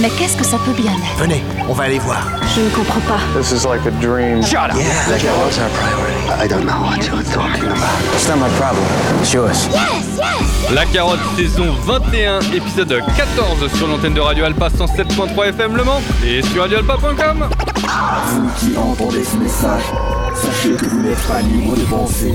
[0.00, 1.18] Mais qu'est-ce que ça peut bien être?
[1.18, 2.26] Venez, on va aller voir.
[2.54, 3.20] Je ne comprends pas.
[3.38, 4.42] This is like a dream.
[4.42, 4.76] Shut up!
[4.76, 6.42] Yeah, that was our priority?
[6.42, 8.14] I don't know what you're talking about.
[8.14, 8.84] It's not my problem.
[9.20, 9.68] It's yours.
[10.72, 16.00] La carotte saison 21, épisode 14 sur l'antenne de Radio Alpa 107.3 FM Le Mans
[16.26, 17.48] et sur radioalpa.com.
[18.28, 19.82] Vous qui entendez ce message,
[20.34, 22.34] sachez que vous n'êtes pas libre de penser,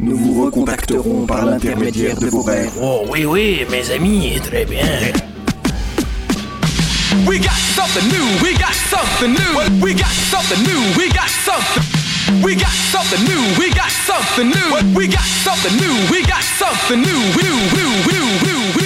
[0.00, 2.72] Nous vous recontacterons par l'intermédiaire de vos rêves.
[2.80, 4.84] Oh oui, oui, mes amis, très bien.
[7.26, 9.84] We got something new, we got something new.
[9.84, 11.82] We got something new, we got something.
[12.42, 14.96] We got something new, we got something new.
[14.96, 17.18] We got something new, we got something new.
[17.42, 18.81] New, new, new, new,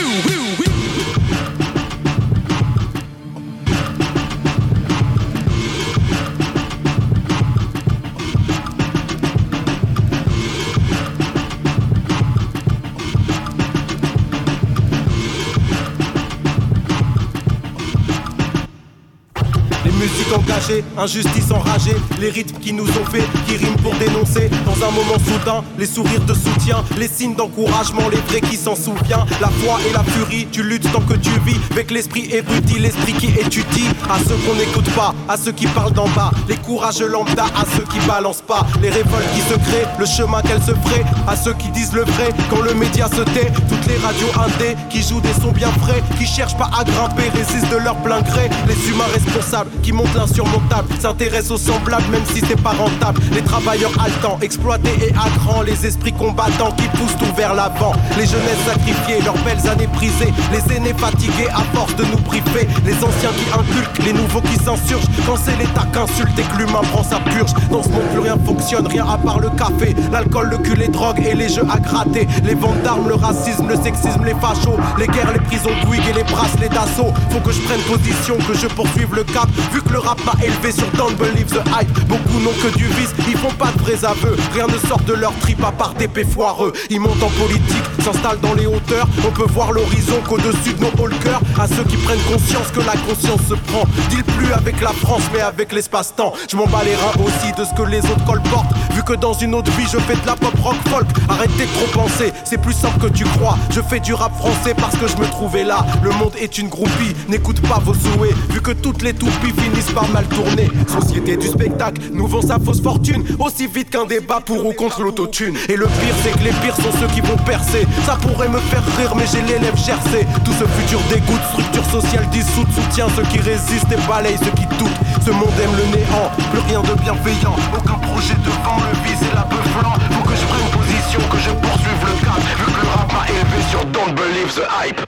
[20.97, 24.51] injustice enragée, les rythmes qui nous ont fait, qui riment pour dénoncer.
[24.65, 28.75] Dans un moment soudain, les sourires de soutien, les signes d'encouragement, les vrais qui s'en
[28.75, 29.27] souviennent.
[29.41, 33.13] La foi et la furie, tu luttes tant que tu vis, avec l'esprit érudit, l'esprit
[33.15, 33.89] qui étudie.
[34.11, 37.65] À ceux qu'on n'écoute pas, à ceux qui parlent d'en bas, les courageux lambda, à
[37.77, 41.37] ceux qui balancent pas, les révoltes qui se créent, le chemin qu'elles se feraient, à
[41.37, 43.53] ceux qui disent le vrai quand le média se tait.
[43.69, 47.31] Toutes les radios indées qui jouent des sons bien frais, qui cherchent pas à grimper,
[47.35, 48.51] résistent de leur plein gré.
[48.67, 50.56] Les humains responsables qui montent l'insurmontable,
[51.01, 53.21] s'intéressent aux semblables même si c'est pas rentable.
[53.33, 55.27] Les travailleurs haletants, exploités et à
[55.65, 57.93] les esprits combattants qui poussent tout vers l'avant.
[58.19, 62.69] Les jeunesses sacrifiées, leurs belles années brisées, les aînés fatigués à force de nous priver.
[62.85, 65.07] Les anciens qui inculquent, les nouveaux qui s'insurgent.
[65.27, 67.53] Quand c'est l'État qu'insulte et que l'humain prend sa purge.
[67.71, 70.89] Dans ce monde plus rien fonctionne, rien à part le café, l'alcool, le cul, les
[70.89, 72.27] drogues et les jeux à gratter.
[72.45, 76.13] Les ventes d'armes, le racisme, le sexisme, les fachos, les guerres, les prisons Bouygues et
[76.13, 77.13] les bracelets d'assaut.
[77.31, 79.49] Faut que je prenne position, que je poursuive le cap.
[79.73, 82.07] Vu que le rap m'a élevé sur Don't Believe the Hype.
[82.07, 84.37] Beaucoup n'ont que du vice, ils font pas de vrais aveux.
[84.55, 86.73] Rien ne sort de leur trip à part des foireux.
[86.91, 89.07] Ils montent en politique, s'installent dans les hauteurs.
[89.27, 91.41] On peut voir l'horizon qu'au-dessus de nos cœur.
[91.59, 93.85] À ceux qui prennent conscience que la conscience se prend.
[94.11, 96.33] Deal plus avec la France, mais avec l'espace-temps.
[96.51, 98.73] Je m'en bats les reins aussi de ce que les autres colportent.
[98.95, 101.07] Vu que dans une autre vie, je fais de la pop rock folk.
[101.29, 103.59] Arrêtez de trop penser, c'est plus simple que tu crois.
[103.71, 105.85] Je fais du rap français parce que je me trouvais là.
[106.03, 108.35] Le monde est une groupie, n'écoute pas vos souhaits.
[108.51, 110.69] Vu que toutes les toupies finissent par mal tourner.
[110.87, 113.25] Société du spectacle, nous vend sa fausse fortune.
[113.39, 115.57] Aussi vite qu'un débat pour ou contre l'autotune.
[115.69, 117.87] Et le pire, c'est que les pires sont ceux qui vont percer.
[118.05, 120.27] Ça pourrait me faire rire, mais j'ai les lèvres gercées.
[120.45, 122.69] Tout ce futur dégoûte, structure sociale dissoute.
[122.77, 125.01] Soutient ceux qui résistent et balaye ceux qui doutent.
[125.25, 127.57] Ce monde aime le néant, plus rien de bienveillant.
[127.73, 129.97] Aucun projet devant le vis et la peu flanc.
[130.13, 132.41] Faut que je prenne position, que je poursuive le cap.
[132.61, 135.01] Vu que le rap m'a élevé sur Don't Believe the Hype.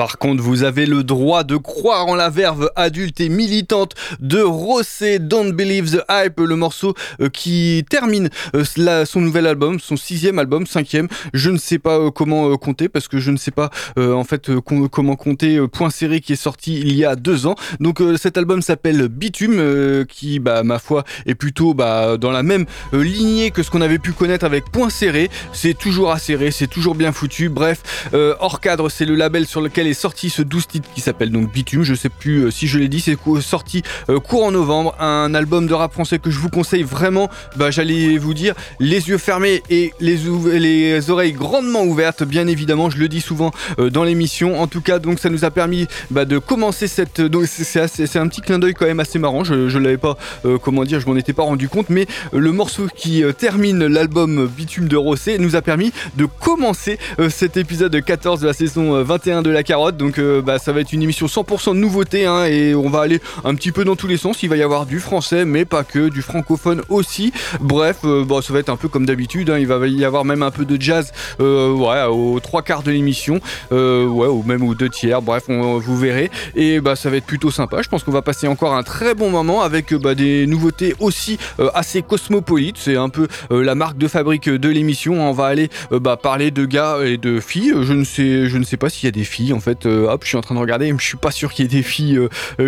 [0.00, 4.40] Par contre, vous avez le droit de croire en la verve adulte et militante de
[4.40, 9.98] Rossé, Don't Believe the Hype, le morceau euh, qui termine euh, son nouvel album, son
[9.98, 11.06] sixième album, cinquième.
[11.34, 13.68] Je ne sais pas euh, comment compter parce que je ne sais pas
[13.98, 17.54] en fait com- comment compter Point Serré qui est sorti il y a deux ans.
[17.78, 22.64] Donc cet album s'appelle Bitume, qui, bah, ma foi, est plutôt bah, dans la même
[22.94, 25.28] lignée que ce qu'on avait pu connaître avec Point Serré.
[25.52, 27.50] C'est toujours acéré, c'est toujours bien foutu.
[27.50, 31.50] Bref, hors cadre, c'est le label sur lequel sorti ce 12 titres qui s'appelle donc
[31.52, 31.82] Bitume.
[31.82, 34.94] Je sais plus euh, si je l'ai dit, c'est sorti euh, courant novembre.
[35.00, 37.28] Un album de rap français que je vous conseille vraiment.
[37.56, 40.18] Bah, j'allais vous dire les yeux fermés et les,
[40.58, 42.22] les oreilles grandement ouvertes.
[42.24, 44.60] Bien évidemment, je le dis souvent euh, dans l'émission.
[44.60, 47.22] En tout cas, donc ça nous a permis bah, de commencer cette.
[47.46, 49.44] C'est- un petit clin d'œil quand même assez marrant.
[49.44, 50.16] Je, je l'avais pas,
[50.62, 54.88] comment dire, je m'en étais pas rendu compte, mais le morceau qui termine l'album Bitume
[54.88, 56.98] de Rossé nous a permis de commencer
[57.30, 60.80] cet épisode 14 de la saison euh, 21 de la Donc euh, bah, ça va
[60.80, 63.96] être une émission 100% de nouveauté hein, et on va aller un petit peu dans
[63.96, 64.42] tous les sens.
[64.42, 67.32] Il va y avoir du français, mais pas que, du francophone aussi.
[67.60, 69.48] Bref, euh, bon, ça va être un peu comme d'habitude.
[69.50, 69.58] hein.
[69.58, 72.90] Il va y avoir même un peu de jazz euh, ouais, aux trois quarts de
[72.90, 73.40] l'émission,
[73.70, 75.22] ouais, ou même aux deux tiers.
[75.22, 76.30] Bref, on, vous verrez.
[76.54, 77.80] Et bah, ça va être plutôt sympa.
[77.82, 81.38] Je pense qu'on va passer encore un très bon moment avec bah, des nouveautés aussi
[81.74, 82.76] assez cosmopolites.
[82.78, 85.28] C'est un peu la marque de fabrique de l'émission.
[85.28, 87.72] On va aller bah, parler de gars et de filles.
[87.82, 90.22] Je ne sais, je ne sais pas s'il y a des filles en fait, hop,
[90.22, 92.18] je suis en train de regarder, je suis pas sûr qu'il y ait des filles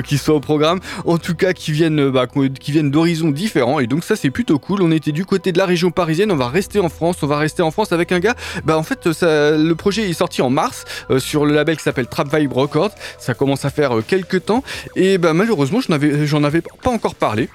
[0.04, 2.26] qui soient au programme, en tout cas qui viennent, bah,
[2.60, 4.82] qui viennent d'horizons différents, et donc ça c'est plutôt cool.
[4.82, 7.38] On était du côté de la région parisienne, on va rester en France, on va
[7.38, 8.34] rester en France avec un gars.
[8.66, 10.84] Bah en fait, le projet est sorti en mars
[11.16, 12.92] sur le label qui s'appelle Trap Vibe Records.
[13.18, 14.62] Ça commence à faire quelques temps,
[14.94, 17.48] et bah malheureusement, j'en avais pas encore parlé.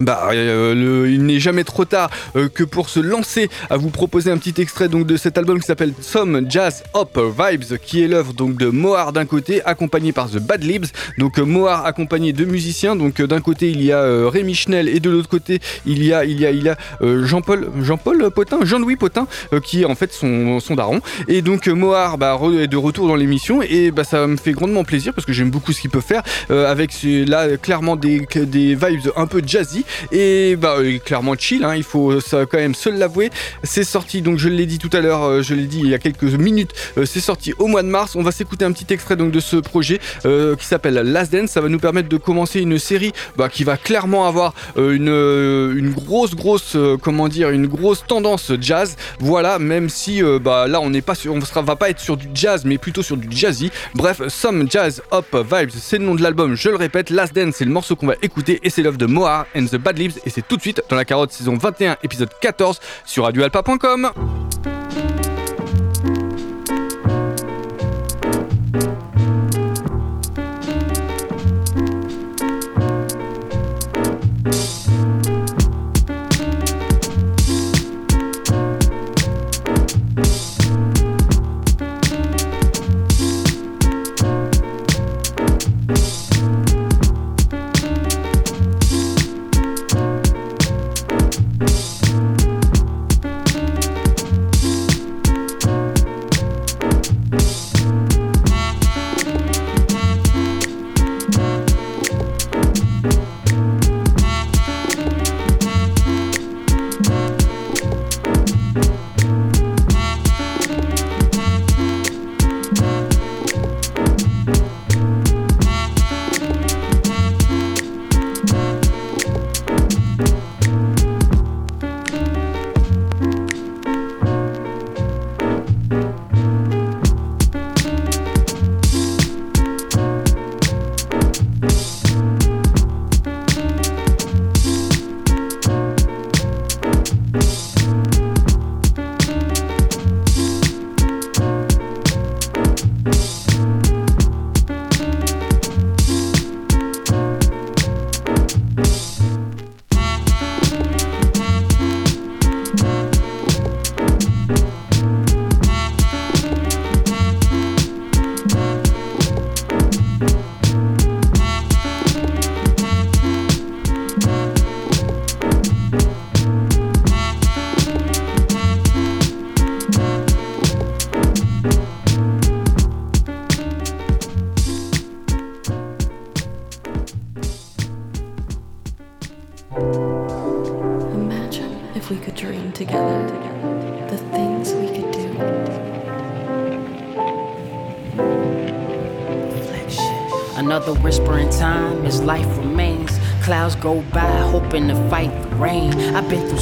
[0.00, 4.30] Bah, euh, il n'est jamais trop tard euh, que pour se lancer à vous proposer
[4.30, 8.08] un petit extrait donc de cet album qui s'appelle Some Jazz Hop Vibes, qui est
[8.08, 10.86] l'œuvre donc de Mohar d'un côté, accompagné par The Bad Libs.
[11.18, 12.96] Donc euh, Mohar accompagné de musiciens.
[12.96, 16.24] Donc d'un côté il y a Rémi Schnell et de l'autre côté il y a
[16.24, 19.26] il y a il y a Jean-Paul Jean-Paul Potin, Jean-Louis Potin,
[19.62, 21.02] qui est en fait son, son daron.
[21.28, 24.84] Et donc Mohar bah, est de retour dans l'émission et bah ça me fait grandement
[24.84, 29.10] plaisir parce que j'aime beaucoup ce qu'il peut faire avec là clairement des des vibes
[29.16, 33.30] un peu jazzy et bah clairement chill, hein, il faut ça, quand même se l'avouer.
[33.64, 35.94] C'est sorti, donc je l'ai dit tout à l'heure, euh, je l'ai dit il y
[35.94, 38.16] a quelques minutes, euh, c'est sorti au mois de mars.
[38.16, 41.50] On va s'écouter un petit extrait donc de ce projet euh, qui s'appelle Last Dance.
[41.50, 46.34] Ça va nous permettre de commencer une série bah, qui va clairement avoir une, grosse
[46.34, 48.96] grosse comment dire une grosse tendance jazz.
[49.18, 52.28] Voilà, même si bah là on n'est pas sur, on va pas être sur du
[52.34, 53.70] jazz, mais plutôt sur du jazzy.
[53.94, 56.54] Bref, Some Jazz Up Vibes, c'est le nom de l'album.
[56.54, 59.06] Je le répète, Last Dance, c'est le morceau qu'on va écouter et c'est l'œuvre de
[59.06, 61.96] Moa and the Bad Leaves et c'est tout de suite dans la carotte saison 21
[62.02, 64.10] épisode 14 sur radioalpa.com.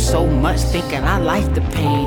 [0.09, 1.98] so much, thinking I like the pain.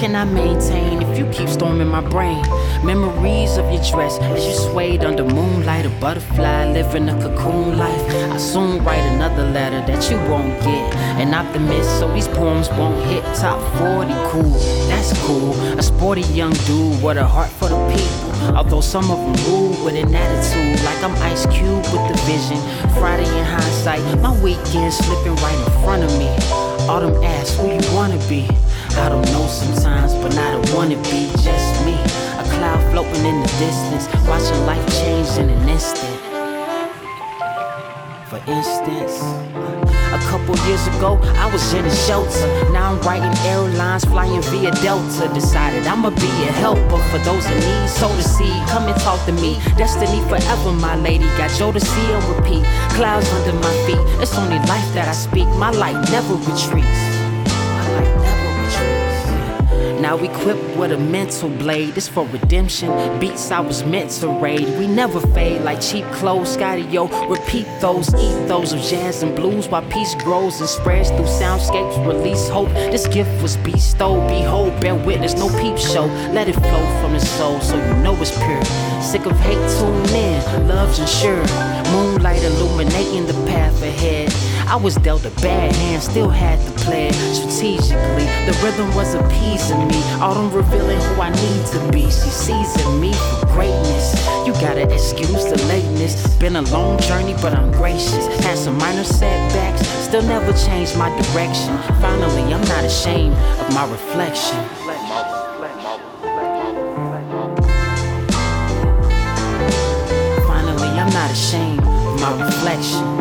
[0.00, 2.40] Can I maintain if you keep storming my brain?
[2.82, 8.00] Memories of your dress as you swayed under moonlight, a butterfly living a cocoon life.
[8.32, 10.94] I soon write another letter that you won't get.
[11.20, 14.10] An optimist, so these poems won't hit top 40.
[14.30, 15.52] Cool, that's cool.
[15.78, 18.56] A sporty young dude with a heart for the people.
[18.56, 22.56] Although some of them rude with an attitude, like I'm Ice Cube with the vision.
[22.94, 26.28] Friday in hindsight, my weekend slipping right in front of me.
[26.88, 28.48] Autumn asks who you wanna be.
[28.96, 31.94] I don't know sometimes, but I don't wanna be just me.
[32.38, 36.20] A cloud floating in the distance, watching life change in an instant.
[38.28, 39.22] For instance.
[40.12, 42.46] A couple years ago, I was in a shelter.
[42.72, 45.32] Now I'm writing airlines, flying via Delta.
[45.32, 47.88] Decided I'ma be a helper for those in need.
[47.88, 49.60] Sow to see, come and talk to me.
[49.76, 51.26] Destiny forever, my lady.
[51.38, 52.64] Got Joe to see and repeat.
[52.96, 54.02] Clouds under my feet.
[54.20, 55.46] It's only life that I speak.
[55.58, 57.19] My light never retreats.
[60.00, 62.88] Now equipped with a mental blade, it's for redemption.
[63.20, 64.66] Beats I was meant to raid.
[64.78, 66.54] We never fade like cheap clothes.
[66.54, 71.26] Scotty, yo, repeat those ethos of jazz and blues while peace grows and spreads through
[71.26, 72.06] soundscapes.
[72.06, 72.70] Release hope.
[72.70, 74.26] This gift was bestowed.
[74.28, 76.06] Behold, bear witness, no peep show.
[76.32, 78.64] Let it flow from the soul so you know it's pure.
[79.02, 80.66] Sick of hate, tune in.
[80.66, 81.50] Love's insured.
[81.92, 84.32] Moonlight illuminating the path ahead.
[84.70, 88.26] I was dealt a bad hand, still had to play strategically.
[88.46, 92.02] The rhythm was appeasing me, autumn revealing who I need to be.
[92.02, 94.14] She seasoned me for greatness.
[94.46, 96.36] You gotta excuse the lateness.
[96.36, 98.24] Been a long journey, but I'm gracious.
[98.44, 101.76] Had some minor setbacks, still never changed my direction.
[102.00, 104.62] Finally, I'm not ashamed of my reflection.
[110.46, 113.19] Finally, I'm not ashamed of my reflection.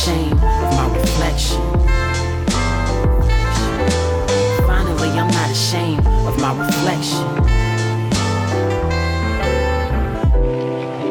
[0.00, 1.60] Ashamed of my reflection.
[4.66, 7.26] Finally, I'm not ashamed of my reflection.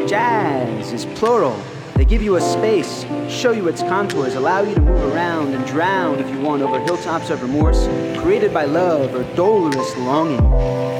[0.07, 1.55] Jazz is plural.
[1.97, 5.63] They give you a space, show you its contours, allow you to move around and
[5.67, 7.85] drown if you want over hilltops of remorse,
[8.19, 10.39] created by love or dolorous longing.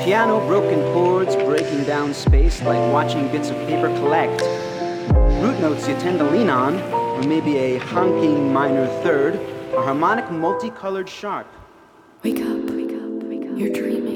[0.03, 4.43] Piano broken chords breaking down space like watching bits of paper collect.
[5.41, 9.35] Root notes you tend to lean on, or maybe a honking minor third,
[9.75, 11.47] a harmonic multicolored sharp.
[12.23, 13.57] Wake up, wake up, wake up.
[13.57, 14.08] You're dreaming.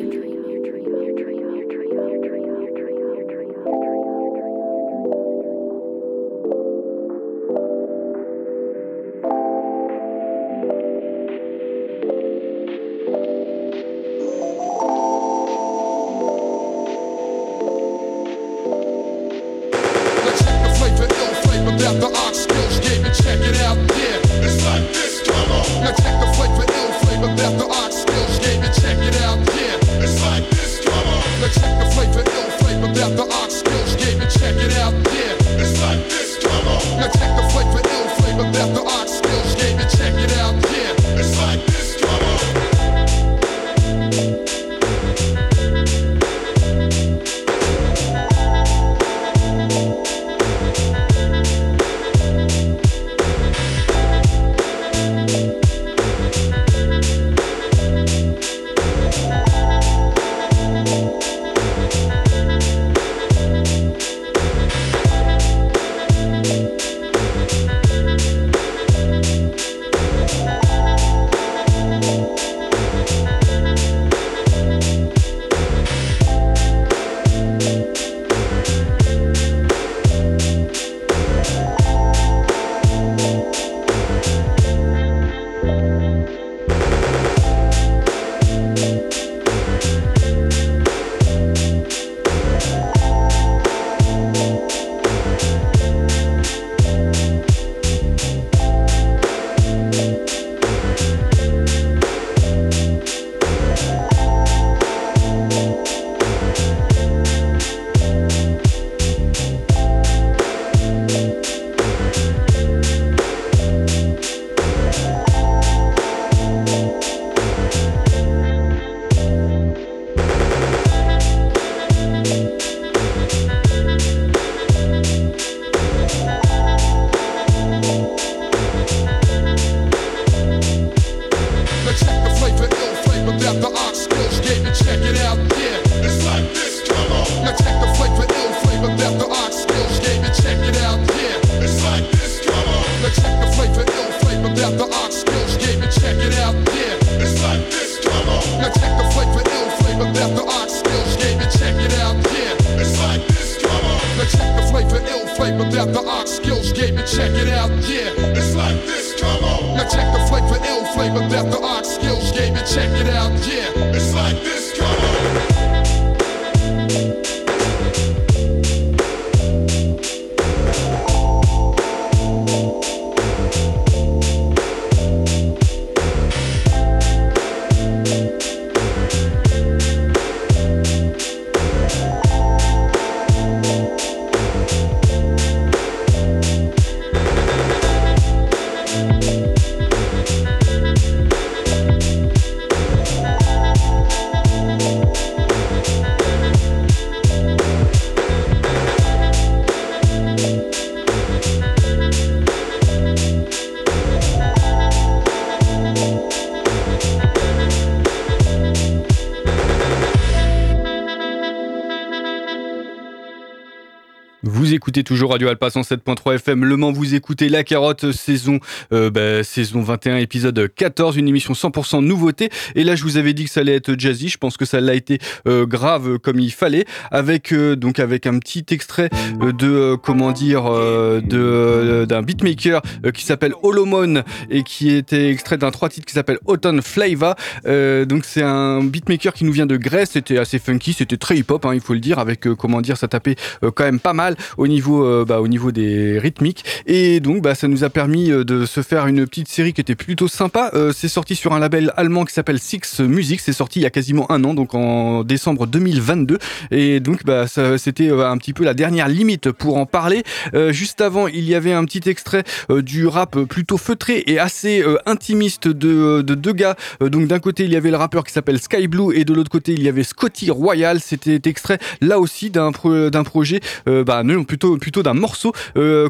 [215.02, 218.60] Toujours Radio Alpa 107.3 FM Le Mans, vous écoutez La Carotte saison
[218.92, 222.50] euh, bah, saison 21 épisode 14, une émission 100% nouveauté.
[222.76, 224.80] Et là je vous avais dit que ça allait être jazzy, je pense que ça
[224.80, 226.86] l'a été euh, grave comme il fallait.
[227.10, 229.10] Avec euh, donc avec un petit extrait
[229.42, 234.62] euh, de euh, comment dire euh, de euh, d'un beatmaker euh, qui s'appelle Holomon et
[234.64, 237.36] qui était extrait d'un trois titres qui s'appelle Autumn Flava.
[237.66, 241.38] Euh, donc c'est un beatmaker qui nous vient de Grèce, c'était assez funky, c'était très
[241.38, 244.00] hip-hop hein, il faut le dire avec euh, comment dire ça tapait euh, quand même
[244.00, 247.84] pas mal au niveau euh, bah, au niveau des rythmiques et donc bah, ça nous
[247.84, 250.72] a permis euh, de se faire une petite série qui était plutôt sympa.
[250.74, 253.86] Euh, c'est sorti sur un label allemand qui s'appelle Six Music, c'est sorti il y
[253.86, 256.38] a quasiment un an donc en décembre 2022
[256.72, 257.46] et donc bah,
[257.78, 260.24] c'était un petit peu la dernière limite pour en parler.
[260.70, 265.68] Juste avant il y avait un petit extrait du rap plutôt feutré et assez intimiste
[265.68, 266.76] de, de deux gars.
[267.02, 269.50] Donc d'un côté il y avait le rappeur qui s'appelle Sky Blue et de l'autre
[269.52, 271.00] côté il y avait Scotty Royal.
[271.00, 276.10] C'était extrait là aussi d'un pro- projet, bah non plutôt plutôt d'un morceau euh,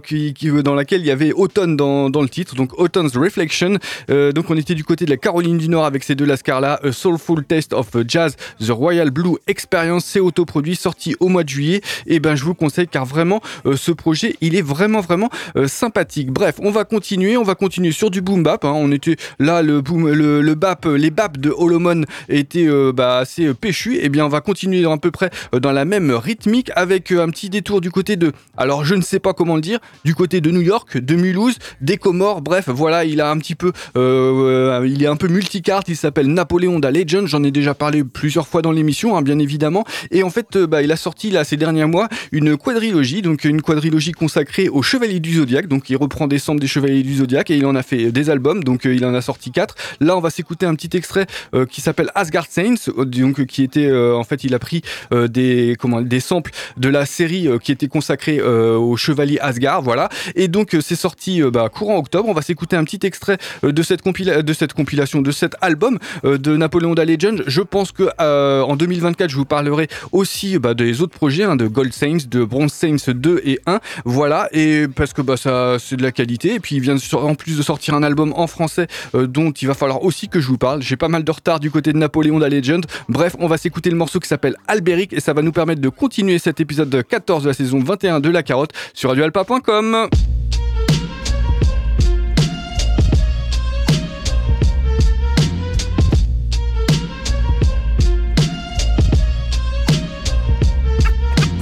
[0.63, 3.77] dans laquelle il y avait Autumn dans, le titre, donc Autumn's Reflection.
[4.09, 6.61] Euh, donc on était du côté de la Caroline du Nord avec ces deux lascars
[6.61, 11.43] là, A Soulful Taste of Jazz, The Royal Blue Experience, c'est autoproduit, sorti au mois
[11.43, 11.81] de juillet.
[12.07, 15.29] Et ben je vous le conseille car vraiment euh, ce projet il est vraiment vraiment
[15.65, 16.31] sympathique.
[16.31, 18.65] Bref, on va continuer, on va continuer sur du boom bap.
[18.65, 18.73] hein.
[18.75, 23.99] On était là le boom, le, bap, les bap de Holomon étaient bah, assez péchus.
[24.01, 27.49] Et bien on va continuer à peu près dans la même rythmique avec un petit
[27.49, 30.51] détour du côté de, alors je ne sais pas comment le dire, du côté de
[30.51, 32.41] New York, de Mulhouse, des Comores.
[32.41, 35.87] Bref, voilà, il a un petit peu, euh, euh, il est un peu multicarte.
[35.89, 37.25] Il s'appelle Napoléon da Legend.
[37.25, 39.85] J'en ai déjà parlé plusieurs fois dans l'émission, hein, bien évidemment.
[40.11, 43.43] Et en fait, euh, bah, il a sorti là ces derniers mois une quadrilogie, donc
[43.43, 45.67] une quadrilogie consacrée aux Chevaliers du Zodiaque.
[45.67, 48.29] Donc il reprend des samples des Chevaliers du Zodiaque et il en a fait des
[48.29, 48.63] albums.
[48.63, 49.75] Donc il en a sorti quatre.
[49.99, 51.25] Là, on va s'écouter un petit extrait
[51.69, 54.81] qui s'appelle Asgard Saints, donc qui était en fait, il a pris
[55.11, 60.09] des comment des samples de la série qui était consacrée euh, aux Chevaliers Asgard, voilà.
[60.35, 62.27] Et donc euh, c'est sorti euh, bah, courant octobre.
[62.29, 66.57] On va s'écouter un petit extrait de cette de cette compilation, de cet album de
[66.57, 67.43] Napoléon da Legend.
[67.47, 71.67] Je pense que en 2024, je vous parlerai aussi bah, des autres projets, hein, de
[71.67, 74.49] Gold Saints, de Bronze Saints 2 et 1, voilà.
[74.51, 76.55] Et parce que bah, ça c'est de la qualité.
[76.55, 79.73] Et puis il vient en plus de sortir un album en français dont il va
[79.73, 80.81] falloir aussi que je vous parle.
[80.81, 82.85] J'ai pas mal de retard du côté de Napoléon da Legend.
[83.09, 85.89] Bref, on va s'écouter le morceau qui s'appelle Albéric et ça va nous permettre de
[85.89, 90.09] continuer cet épisode 14 de la saison 21 de La Carotte sur radioalpa.com.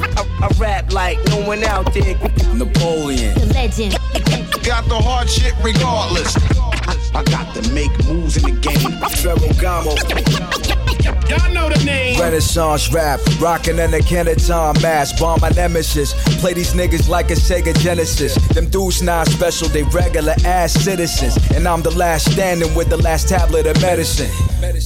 [0.01, 2.15] I, I rap like no one out there.
[2.55, 3.33] Napoleon.
[3.35, 3.97] The legend.
[4.63, 6.35] Got the hard shit regardless.
[7.13, 8.77] I got to make moves in the game.
[9.19, 10.80] Ferragamo.
[12.19, 15.19] Renaissance rap, rockin' in the Kenneton mask.
[15.19, 16.13] Bomb my nemesis.
[16.39, 18.35] Play these niggas like a Sega Genesis.
[18.49, 21.37] Them dudes not special, they regular ass citizens.
[21.55, 24.29] And I'm the last standing with the last tablet of medicine.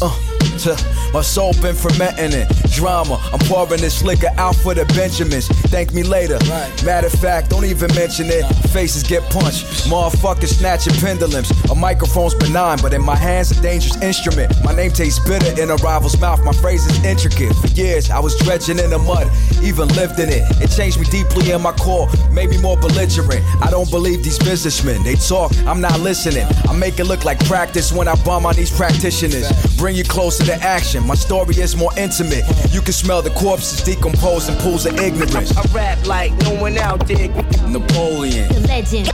[0.01, 2.47] Uh, t- my soul been fermenting it.
[2.71, 5.47] Drama, I'm pouring this liquor out for the Benjamins.
[5.71, 6.37] Thank me later.
[6.83, 8.43] Matter of fact, don't even mention it.
[8.71, 9.65] Faces get punched.
[9.89, 11.51] Motherfuckers snatching pendulums.
[11.71, 14.51] A microphone's benign, but in my hands, a dangerous instrument.
[14.63, 16.43] My name tastes bitter in a rival's mouth.
[16.43, 17.55] My phrase is intricate.
[17.55, 19.29] For years, I was dredging in the mud,
[19.63, 20.43] even lived in it.
[20.61, 23.43] It changed me deeply in my core, made me more belligerent.
[23.61, 25.03] I don't believe these businessmen.
[25.03, 26.47] They talk, I'm not listening.
[26.69, 29.49] I make it look like practice when I bomb on these practitioners.
[29.77, 31.05] Bring you closer to action.
[31.05, 32.43] My story is more intimate.
[32.71, 35.55] You can smell the corpses decomposing pools of ignorance.
[35.57, 37.29] I rap like no one out there.
[37.67, 38.47] Napoleon.
[38.53, 39.07] The legend.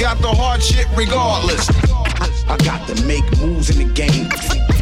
[0.00, 1.68] Got the hard shit regardless.
[2.48, 4.30] I got to make moves in the game.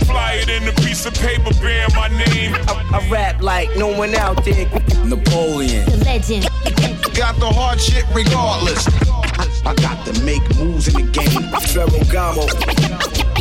[0.07, 2.55] Fly it in a piece of paper bearing my name.
[2.69, 4.67] I, I rap like no one out there.
[5.05, 5.85] Napoleon.
[5.91, 6.45] The legend.
[7.15, 8.87] Got the hard shit regardless.
[9.65, 11.51] I got to make moves in the game.
[11.73, 13.32] Ferragamo.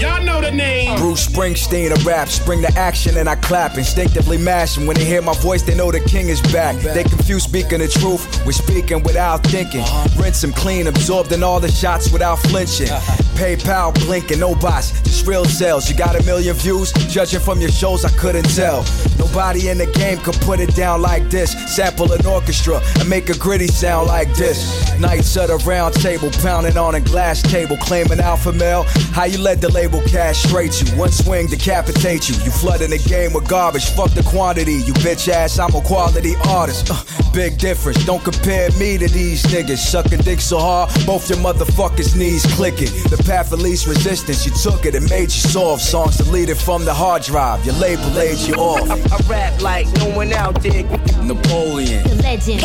[0.00, 0.96] Y'all know the name.
[0.96, 4.86] Bruce Springsteen of rap, spring to action and I clap, instinctively mashing.
[4.86, 6.74] When they hear my voice, they know the king is back.
[6.76, 9.84] They confuse speaking the truth with speaking without thinking.
[10.18, 12.88] Rinse them clean, absorbed in all the shots without flinching.
[13.36, 15.90] PayPal blinking, no bots, just real sales.
[15.90, 18.84] You got a million views, judging from your shows, I couldn't tell.
[19.18, 21.52] Nobody in the game could put it down like this.
[21.74, 24.98] Sample an orchestra and make a gritty sound like this.
[24.98, 28.84] Nights at a round table, pounding on a glass table, claiming alpha male.
[29.12, 30.96] How you led the label will castrate you.
[30.96, 32.34] One swing, decapitate you.
[32.44, 33.90] You flooding the game with garbage.
[33.90, 34.74] Fuck the quantity.
[34.74, 36.90] You bitch ass, I'm a quality artist.
[36.90, 38.04] Uh, big difference.
[38.04, 39.78] Don't compare me to these niggas.
[39.78, 42.90] Sucking dick so hard, both your motherfuckers' knees clicking.
[43.10, 45.82] The path of least resistance, you took it and made you soft.
[45.82, 47.64] Songs deleted from the hard drive.
[47.64, 48.88] Your label laid you off.
[48.90, 50.84] I, I rap like no one out there.
[51.22, 52.02] Napoleon.
[52.08, 52.60] The legend.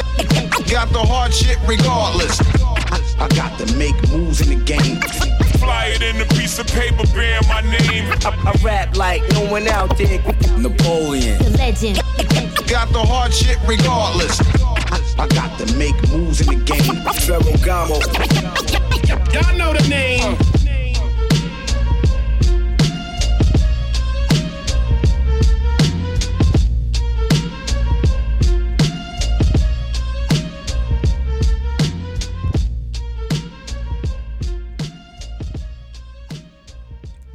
[0.70, 2.40] Got the hard shit regardless.
[3.20, 5.00] I got to make moves in the game.
[5.60, 8.12] Fly it in a piece of paper bearing my name.
[8.26, 10.20] I, I rap like no one out there.
[10.58, 11.38] Napoleon.
[11.44, 11.98] The legend.
[12.68, 14.40] Got the hard shit regardless.
[15.18, 17.02] I got to make moves in the game.
[17.24, 18.00] Ferragamo.
[19.34, 20.55] Y'all know the name.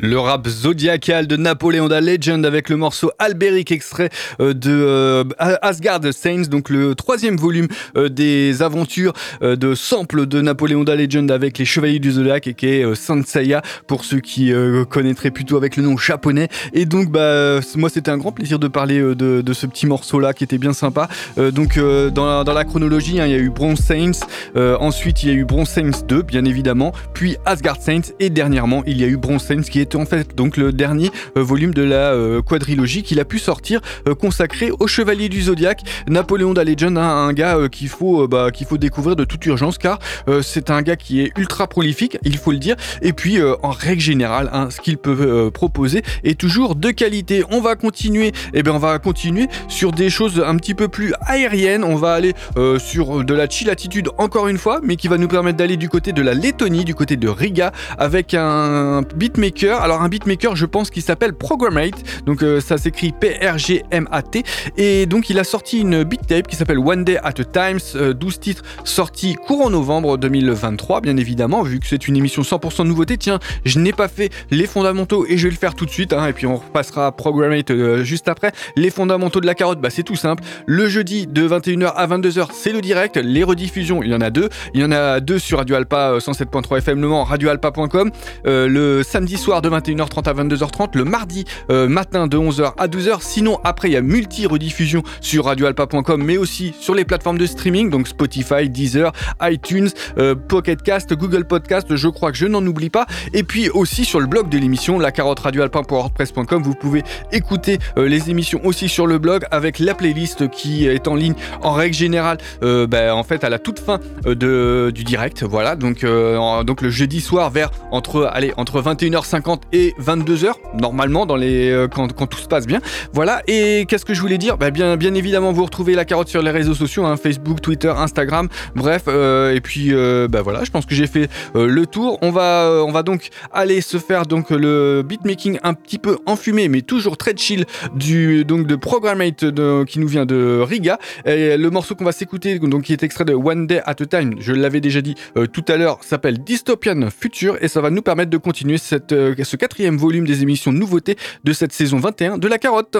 [0.02, 4.08] Le rap zodiacal de Napoléon da Legend avec le morceau Alberic extrait
[4.40, 10.40] euh, de euh, Asgard Saints, donc le troisième volume euh, des aventures de sample de
[10.40, 14.20] Napoléon da Legend avec les Chevaliers du Zodiac et qui est Saint Seiya pour ceux
[14.20, 14.52] qui
[14.88, 16.48] connaîtraient plutôt avec le nom japonais.
[16.72, 20.32] Et donc bah moi c'était un grand plaisir de parler de, ce petit morceau là
[20.32, 21.08] qui était bien sympa.
[21.36, 25.28] donc dans la, dans, la, chronologie, hein, il y a eu Bronze Saints, ensuite il
[25.28, 29.04] y a eu Bronze Saints 2 bien évidemment, puis Asgard Saints et dernièrement il y
[29.04, 32.12] a eu Bronze Saints qui est en fait donc le dernier euh, volume de la
[32.12, 35.82] euh, quadrilogie qu'il a pu sortir euh, consacré au Chevalier du Zodiaque.
[36.08, 39.98] Napoléon da Legend, hein, un gars qu'il faut, bah, faut découvrir de toute urgence car
[40.42, 42.76] c'est un gars qui est ultra prolifique, il faut le dire.
[43.02, 47.44] Et puis en règle générale, hein, ce qu'il peut proposer est toujours de qualité.
[47.50, 50.88] On va continuer, et eh bien on va continuer sur des choses un petit peu
[50.88, 51.84] plus aériennes.
[51.84, 52.34] On va aller
[52.78, 55.88] sur de la chill attitude encore une fois, mais qui va nous permettre d'aller du
[55.88, 60.66] côté de la Lettonie, du côté de Riga, avec un beatmaker alors un beatmaker, je
[60.66, 64.42] pense qu'il s'appelle Programmate, donc euh, ça s'écrit P-R-G-M-A-T,
[64.76, 67.80] et donc il a sorti une beat tape qui s'appelle One Day at a Times,
[68.14, 72.86] 12 euh, titres sortis courant novembre 2023, bien évidemment, vu que c'est une émission 100%
[72.86, 73.16] nouveauté.
[73.16, 76.12] Tiens, je n'ai pas fait les fondamentaux et je vais le faire tout de suite,
[76.12, 78.52] hein, et puis on repassera Programmate euh, juste après.
[78.76, 80.44] Les fondamentaux de la carotte, bah, c'est tout simple.
[80.66, 83.16] Le jeudi de 21h à 22h, c'est le direct.
[83.16, 84.48] Les rediffusions, il y en a deux.
[84.74, 88.10] Il y en a deux sur Radio Alpa 107.3 FM Le Mans, radioalpa.com.
[88.44, 93.18] le samedi soir de 21h30 à 22h30, le mardi euh, matin de 11h à 12h.
[93.20, 97.90] Sinon, après, il y a multi-rediffusion sur radioalpa.com, mais aussi sur les plateformes de streaming,
[97.90, 102.90] donc Spotify, Deezer, iTunes, euh, Pocket Cast, Google Podcast, je crois que je n'en oublie
[102.90, 103.06] pas.
[103.32, 107.02] Et puis aussi sur le blog de l'émission, la carotte radioalpa.wordpress.com, vous pouvez
[107.32, 111.34] écouter euh, les émissions aussi sur le blog avec la playlist qui est en ligne
[111.62, 115.42] en règle générale, ben, en fait, à la toute fin de, du direct.
[115.42, 121.36] Voilà, donc, donc le jeudi soir vers entre, allez, entre 21h50 et 22h, normalement, dans
[121.36, 122.80] les, euh, quand, tout se passe bien.
[123.12, 124.58] Voilà, et qu'est-ce que je voulais dire?
[124.58, 127.92] Bah, bien, bien évidemment, vous retrouvez la carotte sur les réseaux sociaux, hein, Facebook, Twitter,
[127.96, 132.18] Instagram, bref, euh, et puis euh, bah, voilà, je pense que j'ai fait le tour.
[132.22, 136.68] On va, on va donc aller se faire donc le beatmaking un petit peu enfumé,
[136.68, 139.44] mais toujours très chill, du, donc de Programmate
[139.86, 140.98] qui nous vient de Riga.
[141.24, 144.06] Et le morceau qu'on va s'écouter, donc qui est extrait de One Day at a
[144.06, 145.14] Time, je l'avais déjà dit
[145.52, 149.14] tout à l'heure, s'appelle Dystopian Future, et ça va nous permettre de continuer cette,
[149.50, 152.98] ce quatrième volume des émissions nouveautés de cette saison 21 de La Carotte.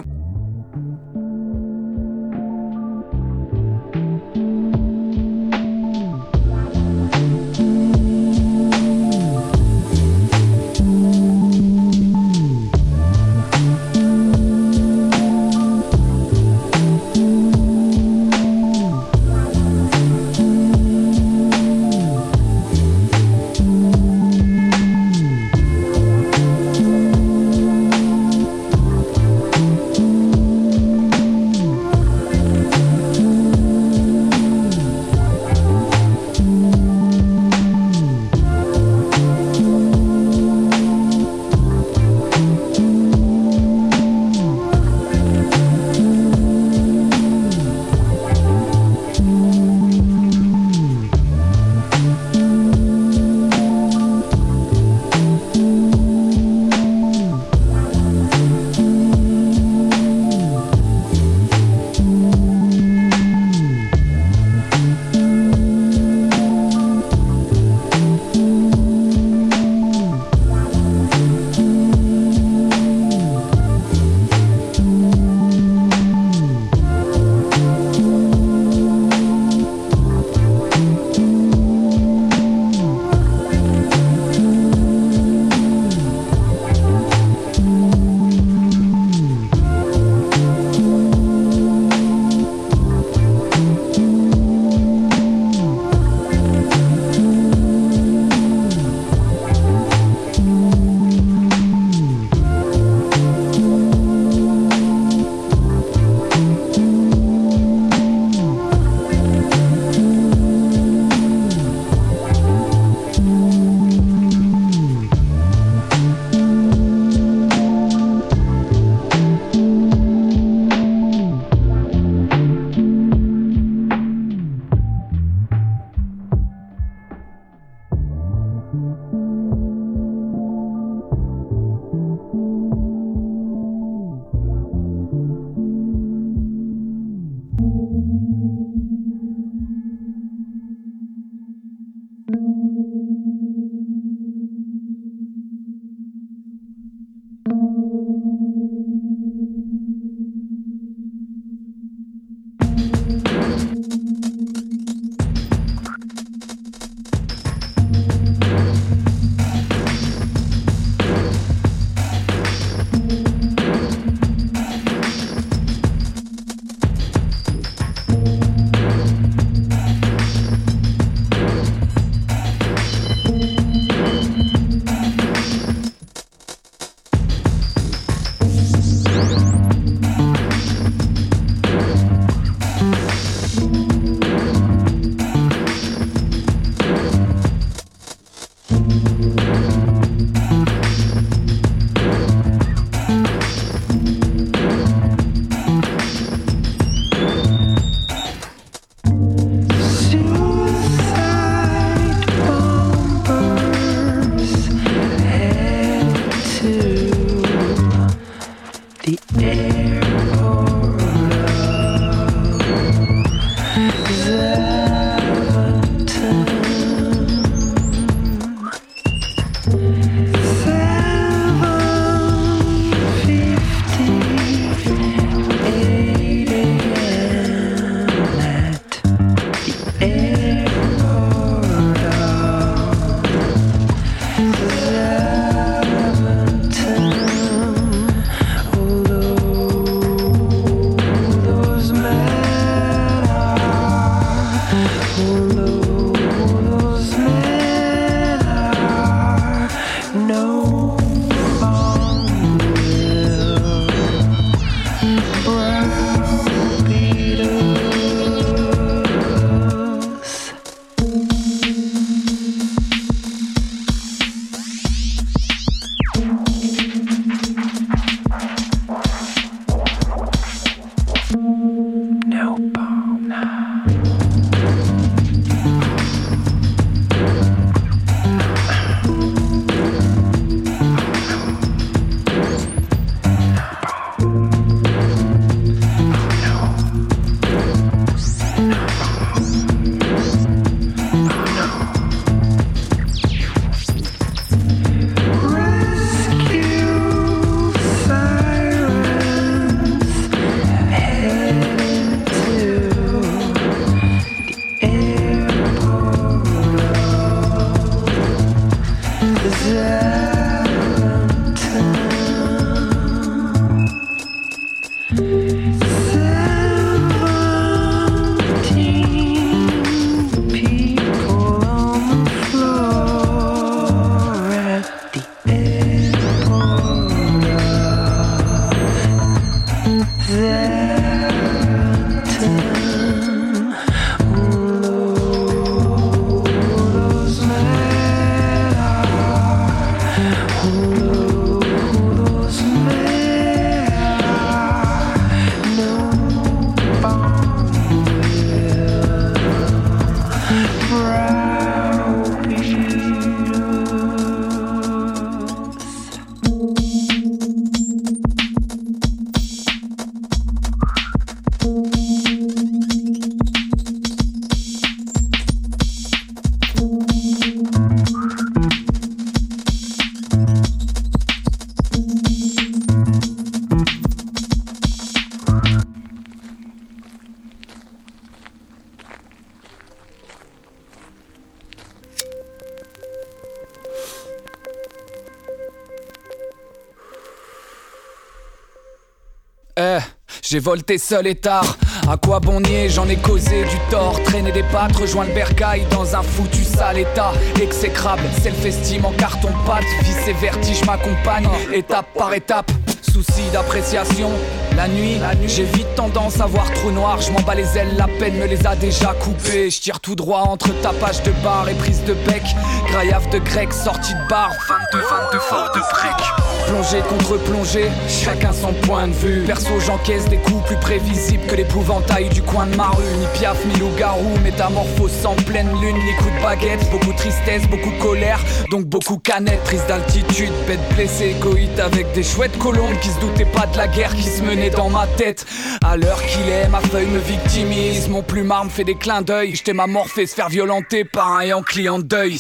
[390.50, 391.76] J'ai volté seul et tard.
[392.08, 394.20] À quoi bon nier, j'en ai causé du tort.
[394.24, 397.30] Traîner des pattes, rejoindre le bercail dans un foutu sale état.
[397.62, 399.84] Exécrable, c'est le festime en carton-pâte.
[400.02, 402.68] Vice et vertige m'accompagne, étape par étape.
[403.00, 404.28] Souci d'appréciation,
[404.76, 407.20] la nuit, j'ai vite tendance à voir trop noir.
[407.20, 409.70] Je m'en bats les ailes, la peine me les a déjà coupées.
[409.70, 412.42] Je tire tout droit entre tapage de bar et prise de bec.
[412.88, 416.49] Graillav de grec, sortie de bar, 22, 22 fort de break.
[416.70, 419.42] Plongée contre plongée, chacun son point de vue.
[419.44, 423.02] Perso, j'encaisse des coups plus prévisibles que l'épouvantail du coin de ma rue.
[423.18, 426.88] Ni piaf, ni loup-garou, métamorphose en pleine lune, ni coup de baguette.
[426.92, 428.38] Beaucoup de tristesse, beaucoup de colère,
[428.70, 429.60] donc beaucoup canette.
[429.64, 433.88] Prise d'altitude, bête blessée, coït avec des chouettes colombes qui se doutaient pas de la
[433.88, 435.46] guerre qui se menait dans ma tête.
[435.84, 438.08] À l'heure qu'il est, ma feuille me victimise.
[438.08, 439.56] Mon plumard me fait des clins d'œil.
[439.56, 442.38] J't'ai ma morphée se faire violenter par un client deuil.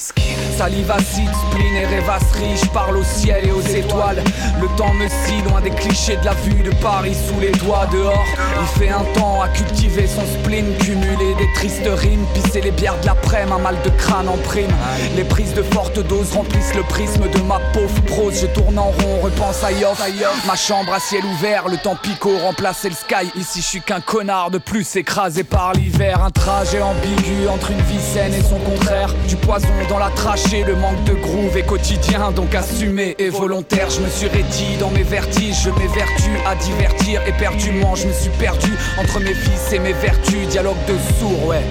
[0.56, 2.56] Salive acide, spleen et rêvasserie.
[2.62, 4.19] Je parle au ciel et aux étoiles.
[4.60, 7.86] Le temps me scie loin des clichés de la vue de Paris sous les toits
[7.92, 8.24] dehors.
[8.60, 12.98] Il fait un temps à cultiver son spleen, cumuler des tristes rimes, pisser les bières
[13.00, 14.70] de l'après, un mal de crâne en prime.
[15.16, 18.40] Les prises de forte dose remplissent le prisme de ma pauvre prose.
[18.42, 20.00] Je tourne en rond, repense à Yoff.
[20.46, 23.30] Ma chambre à ciel ouvert, le temps picot remplacer le sky.
[23.36, 26.22] Ici, je suis qu'un connard de plus écrasé par l'hiver.
[26.24, 29.14] Un trajet ambigu entre une vie saine et son contraire.
[29.28, 33.88] Du poison dans la trachée, le manque de groove est quotidien, donc assumé et volontaire.
[34.10, 37.22] Suis réti dans mes vertiges, je m'évertue à divertir.
[37.26, 40.48] Éperdument, je me suis perdu entre mes vices et mes vertus.
[40.48, 41.62] Dialogue de sourds, ouais.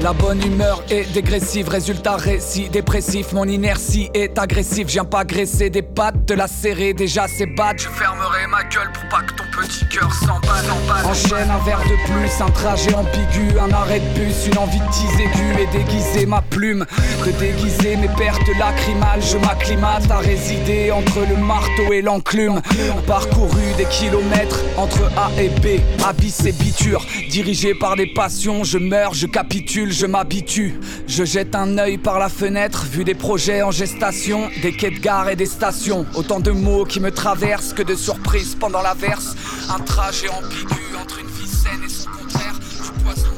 [0.00, 3.32] La bonne humeur est dégressive, résultat récit dépressif.
[3.32, 7.46] Mon inertie est agressive, je viens pas graisser des pattes, de la serrer déjà c'est
[7.46, 7.78] bad.
[7.78, 10.64] Je fermerai ma gueule pour pas que ton petit cœur s'emballe.
[11.04, 14.84] Enchaîne un verre de plus, un trajet ambigu, un arrêt de bus, une envie de
[14.86, 16.84] tease aiguë et déguiser ma plume.
[17.24, 22.60] De déguiser mes pertes lacrymales, je m'acclimate à résider entre le marteau et l'enclume.
[23.06, 27.04] Parcouru des kilomètres entre A et B, abysse et biture.
[27.30, 30.78] Dirigé par des passions, je meurs, je capitule, je m'habitue.
[31.06, 34.98] Je jette un œil par la fenêtre, vu des projets en gestation, des quais de
[34.98, 36.06] gare et des stations.
[36.14, 39.34] Autant de mots qui me traversent que de surprises pendant la verse.
[39.70, 42.54] Un trajet ambigu entre une vie saine et son contraire.
[42.82, 43.37] Je poisson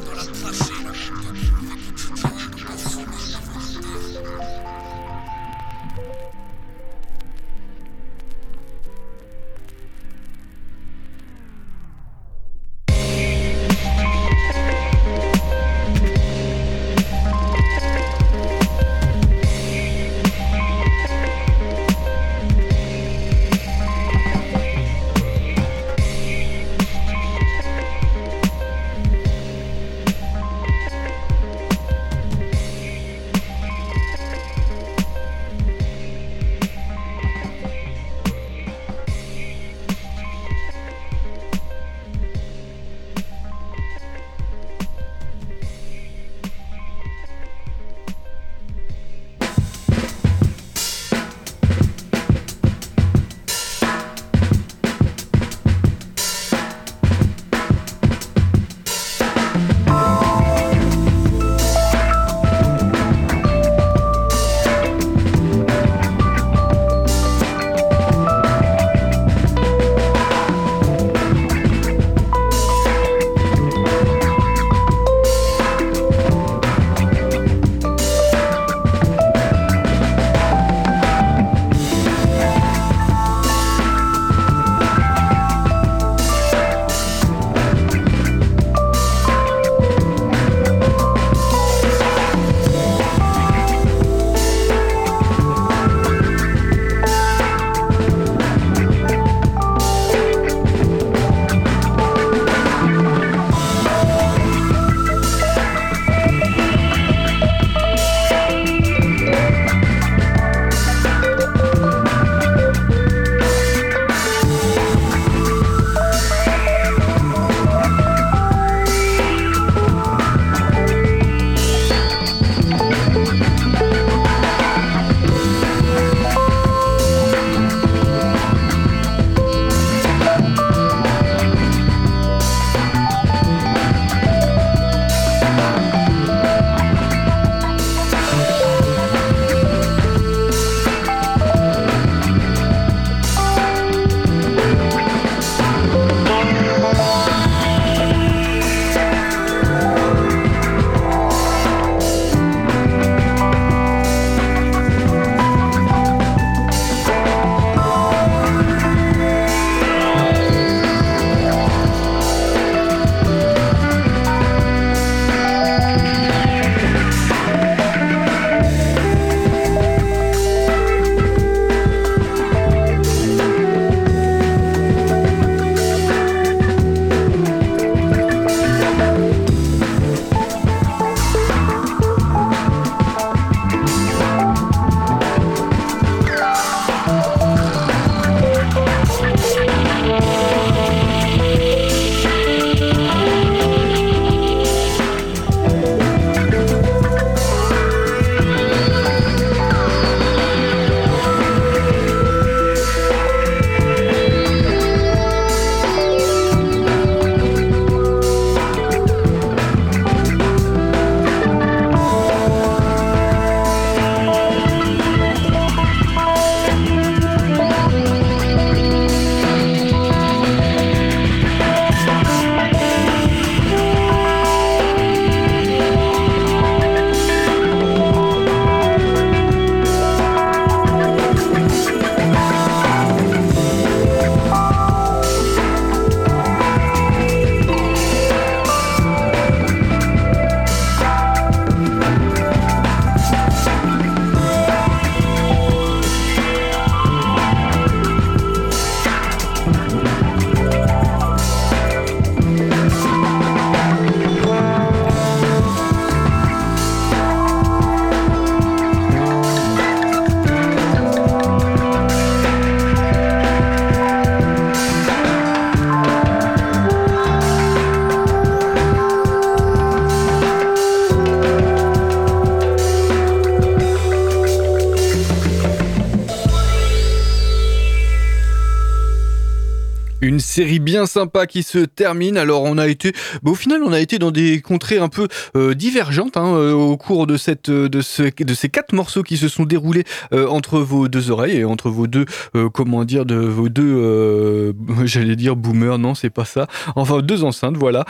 [280.51, 282.37] série bien sympa qui se termine.
[282.37, 285.29] Alors on a été, bah, au final, on a été dans des contrées un peu
[285.57, 289.49] euh, divergentes hein, euh, au cours de cette, ce, de ces quatre morceaux qui se
[289.49, 292.25] sont déroulés euh, entre vos deux oreilles et entre vos deux,
[292.73, 294.75] comment dire, de vos deux,
[295.05, 296.67] j'allais dire boomer, non, c'est pas ça.
[296.97, 298.05] Enfin, deux enceintes, voilà.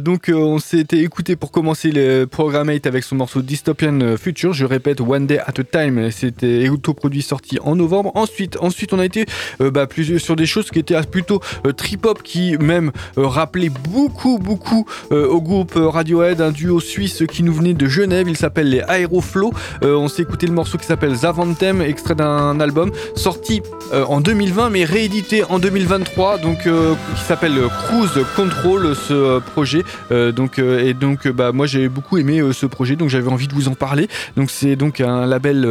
[0.00, 4.52] donc on s'était écouté pour commencer le Programmate avec son morceau Dystopian Future.
[4.52, 6.10] Je répète, One Day at a Time.
[6.10, 8.12] C'était autoproduit sorti en novembre.
[8.14, 9.24] Ensuite, ensuite on a été
[9.58, 11.40] bah, plus sur des choses qui étaient plutôt
[11.86, 17.44] trip-hop qui même euh, rappelait beaucoup, beaucoup euh, au groupe Radiohead, un duo suisse qui
[17.44, 18.28] nous venait de Genève.
[18.28, 19.52] Il s'appelle les Aeroflow.
[19.84, 23.62] Euh, on s'est écouté le morceau qui s'appelle Zavantem, extrait d'un album sorti
[23.92, 29.82] en 2020 mais réédité en 2023, donc qui s'appelle Cruise Control, ce projet.
[30.10, 33.68] donc et donc bah moi j'ai beaucoup aimé ce projet, donc j'avais envie de vous
[33.68, 34.08] en parler.
[34.36, 35.64] Donc c'est donc un label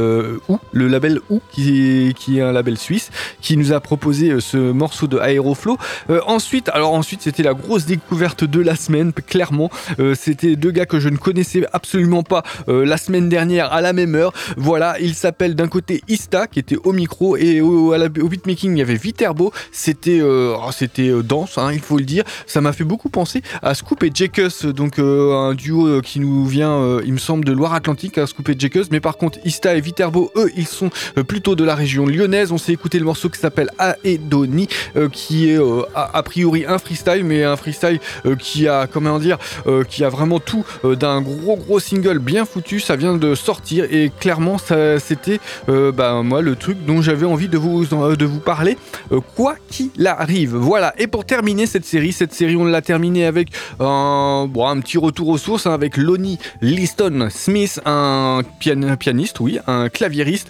[0.47, 3.11] OU, le label OU qui qui est un label suisse,
[3.41, 5.78] qui nous a proposé ce morceau de Aeroflow.
[6.26, 9.70] Ensuite, alors ensuite c'était la grosse découverte de la semaine, clairement.
[9.99, 13.82] Euh, c'était deux gars que je ne connaissais absolument pas euh, la semaine dernière à
[13.82, 14.34] la même heure.
[14.58, 18.82] Voilà, il s'appelle d'un côté Ista qui était au micro et au, beatmaking il y
[18.82, 19.51] avait Viterbo.
[19.72, 22.24] C'était euh, oh, dense, hein, il faut le dire.
[22.47, 26.99] Ça m'a fait beaucoup penser à Scoop et Jekus, donc un duo qui nous vient,
[27.06, 28.88] il me semble, de Loire-Atlantique, à Scoop et Jekus.
[28.91, 30.89] Mais par contre, Ista et Viterbo, eux, ils sont
[31.28, 32.51] plutôt de la région lyonnaise.
[32.51, 33.70] On s'est écouté le morceau qui s'appelle
[34.03, 34.68] Aedoni,
[35.12, 35.60] qui est
[35.95, 39.37] a, priori un freestyle, mais un freestyle euh, qui a, comment dire,
[39.67, 42.79] euh, qui a vraiment tout euh, d'un gros gros single bien foutu.
[42.79, 47.57] Ça vient de sortir et clairement, c'était, bah, moi, le truc dont j'avais envie de
[47.57, 48.77] vous, de vous parler,
[49.35, 50.55] quoi qu'il arrive.
[50.55, 50.93] Voilà.
[50.97, 54.97] Et pour terminer cette série, cette série, on l'a terminée avec un, bon, un petit
[54.97, 60.49] retour aux sources hein, avec Lonnie Liston Smith, un pianiste, oui, un claviériste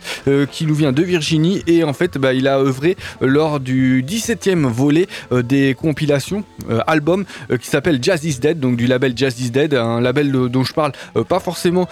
[0.52, 4.66] qui nous vient de Virginie et en fait, bah, il a œuvré lors du 17e
[4.66, 5.08] volet
[5.44, 9.52] des compilations euh, album euh, qui s'appelle Jazz is Dead, donc du label Jazz is
[9.52, 11.88] Dead, un label dont je parle euh, pas forcément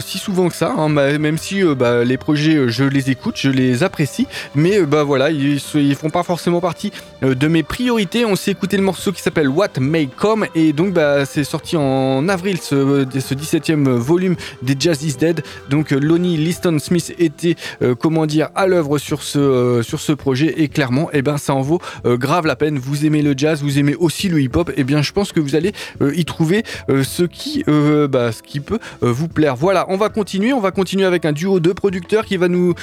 [0.00, 3.82] si souvent que ça, hein, même si bah, les projets je les écoute, je les
[3.82, 8.24] apprécie, mais bah voilà, ils, ils font pas forcément partie de mes priorités.
[8.24, 11.76] On s'est écouté le morceau qui s'appelle What May Come et donc bah, c'est sorti
[11.76, 15.42] en avril ce, ce 17e volume des Jazz is Dead.
[15.70, 17.56] Donc Lonnie Liston Smith était
[18.00, 21.54] comment dire à l'œuvre sur ce sur ce projet et clairement et eh ben ça
[21.54, 22.71] en vaut grave la peine.
[22.78, 25.40] Vous aimez le jazz, vous aimez aussi le hip-hop, et eh bien je pense que
[25.40, 29.56] vous allez euh, y trouver euh, ce, qui, euh, bah, ce qui peut vous plaire.
[29.56, 32.74] Voilà, on va continuer, on va continuer avec un duo de producteurs qui va nous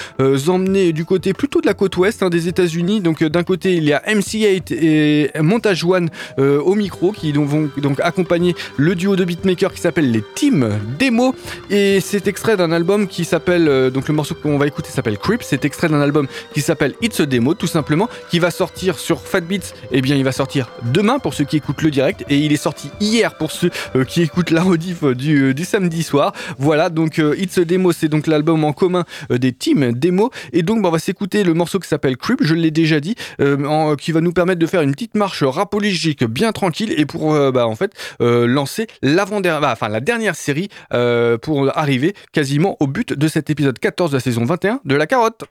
[0.47, 3.01] emmener du côté plutôt de la côte ouest hein, des États-Unis.
[3.01, 7.99] Donc d'un côté il y a MC8 et Montage One au micro qui vont donc
[8.01, 10.69] accompagner le duo de beatmakers qui s'appelle les Team
[10.99, 11.35] Demo
[11.69, 15.43] et c'est extrait d'un album qui s'appelle donc le morceau qu'on va écouter s'appelle Creep.
[15.43, 19.21] C'est extrait d'un album qui s'appelle It's a Demo tout simplement qui va sortir sur
[19.21, 19.73] Fat Beats.
[19.91, 22.57] Eh bien il va sortir demain pour ceux qui écoutent le direct et il est
[22.57, 26.33] sorti hier pour ceux euh, qui écoutent la rediff euh, du, du, samedi soir.
[26.57, 30.63] Voilà, donc euh, It's a Demo, c'est donc l'album en commun des teams Demo et
[30.63, 33.15] donc bah, on va s'écouter le morceau qui s'appelle Creep, je l'ai déjà dit,
[33.99, 37.67] qui va nous permettre de faire une petite marche rapologique bien tranquille et pour bah,
[37.67, 40.69] en fait lancer l'avant-dernière, bah, enfin la dernière série
[41.41, 45.07] pour arriver quasiment au but de cet épisode 14 de la saison 21 de La
[45.07, 45.43] Carotte.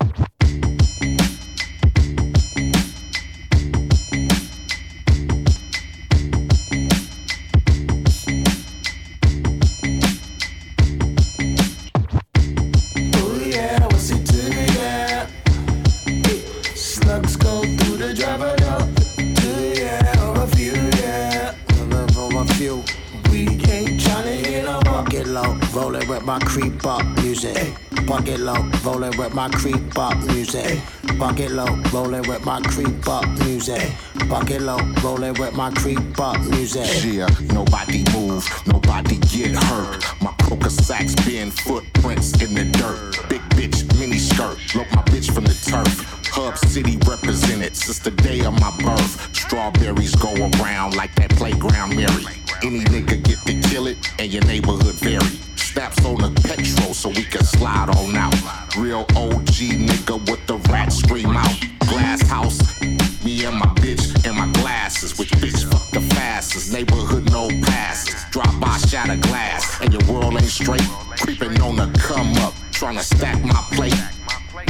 [26.39, 27.75] My creep up music.
[28.07, 30.81] Bucket low, rolling with my creep up music.
[31.19, 33.91] Bucket low, rolling with my creep up music.
[34.29, 36.87] Bucket low, rolling with my creep up music.
[37.05, 40.05] Yeah, nobody move, nobody get hurt.
[40.21, 43.29] My coca sacks being footprints in the dirt.
[43.29, 46.05] Big bitch, mini skirt, look my bitch from the turf.
[46.31, 49.35] Hub City represented since the day of my birth.
[49.35, 52.25] Strawberries go around like that playground Mary.
[52.63, 55.48] Any nigga get to kill it, and your neighborhood vary.
[55.73, 58.35] Snaps on the petrol so we can slide on out.
[58.79, 61.61] Real OG nigga with the rat scream out.
[61.81, 62.81] Glass house,
[63.23, 65.19] me and my bitch and my glasses.
[65.19, 66.73] Which bitch fuck the fastest?
[66.73, 68.25] Neighborhood no passes.
[68.31, 70.89] Drop by shatter glass, and your world ain't straight.
[71.21, 73.95] Creeping on the come up, trying to stack my plate.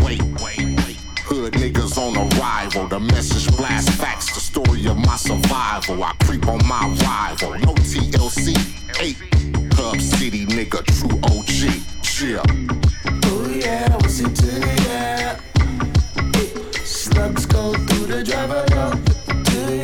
[0.02, 0.87] Wait, wait, wait.
[1.28, 2.88] Hood niggas on arrival.
[2.88, 6.02] The message blast facts, the story of my survival.
[6.02, 7.50] I creep on my rival.
[7.58, 8.56] No TLC,
[8.98, 9.14] 8.
[9.74, 11.84] Hub City nigga, true OG.
[12.18, 12.42] Yeah.
[13.26, 14.58] Oh yeah, what's it to
[14.88, 15.38] yeah?
[16.82, 18.94] Slugs go through the driver door.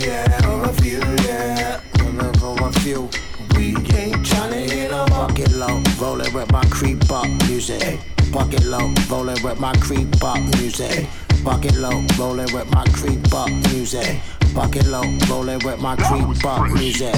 [0.01, 0.49] Yeah.
[0.49, 1.01] or a few.
[1.29, 1.81] Yeah.
[1.99, 3.11] Remember a few.
[3.55, 8.01] We ain't tryna hit a bucket low, rolling with my creep up music.
[8.33, 11.07] Bucket low, rolling with my creep up music.
[11.45, 14.19] Bucket low, rolling with my creep up music.
[14.55, 17.15] Bucket low, rolling with my creep up music.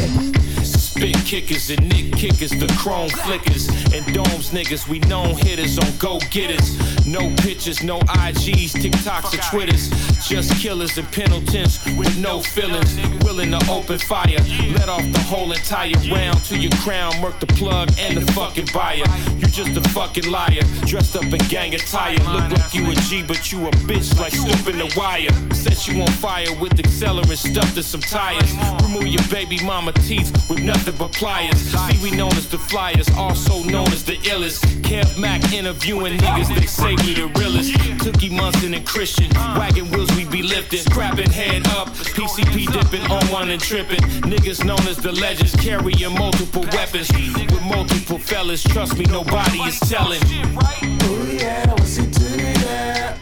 [0.97, 3.69] Spit kickers and nick kickers, the chrome flickers.
[3.93, 7.07] And domes niggas, we known hitters on go getters.
[7.07, 9.91] No pictures, no IGs, TikToks or Twitters.
[10.27, 12.97] Just killers and Pendletons with no feelings.
[13.23, 14.39] Willing to open fire.
[14.73, 17.21] Let off the whole entire round to your crown.
[17.21, 19.05] Work the plug and the fucking buyer.
[19.37, 20.63] You just a fucking liar.
[20.87, 22.17] Dressed up in gang attire.
[22.33, 25.29] Look like you a G, but you a bitch like snooping the wire.
[25.55, 28.51] Set you on fire with accelerant stuffed in some tires.
[28.83, 31.57] Remove your baby mama teeth with nothing but pliers.
[31.57, 34.65] See, we known as the flyers, also known as the illest.
[34.83, 37.75] Kev Mac interviewing niggas, they say we the realest.
[38.01, 40.81] Cookie Munson and Christian, wagon wheels we be lifting.
[40.81, 44.01] Scrapping head up, PCP dipping on one and tripping.
[44.23, 47.11] Niggas known as the legends, carrying multiple weapons.
[47.13, 50.21] With multiple fellas, trust me, nobody is telling.
[50.23, 53.19] Oh yeah, what's it to the air?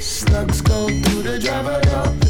[0.00, 2.23] Slugs go through the driver door.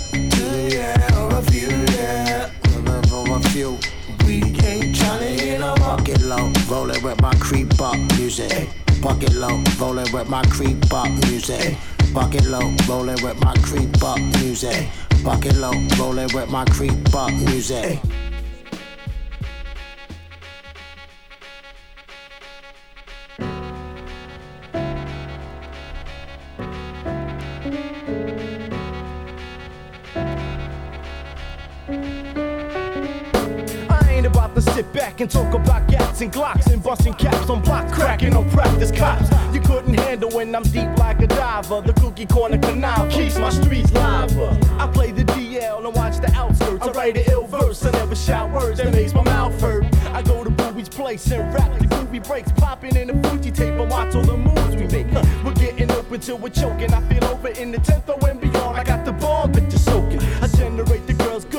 [6.24, 8.68] Low, rolling with my creep up music.
[9.00, 11.76] Bucket low, rolling with my creep up music.
[12.12, 14.88] Bucket low, rolling with my creep up music.
[15.22, 18.00] Bucket low, rolling with my creep up music.
[34.54, 38.36] To sit back and talk about gats and glocks and busting caps on blocks, cracking
[38.36, 39.28] on practice cops.
[39.52, 41.80] You couldn't handle when I'm deep like a diver.
[41.80, 44.56] The cookie corner canal keeps my streets lava.
[44.78, 46.86] I play the DL and watch the outskirts.
[46.86, 49.86] I write an ill verse, I never shout words that makes my mouth hurt.
[50.12, 53.74] I go to Bowie's place and rap the groovy breaks, popping in the Fuji tape
[53.74, 55.08] and watch all the moves we make.
[55.44, 56.94] We're getting open till we're choking.
[56.94, 58.78] I feel over in the 10th or and beyond.
[58.78, 60.20] I got the bomb, bitches soaking.
[60.40, 61.03] I generate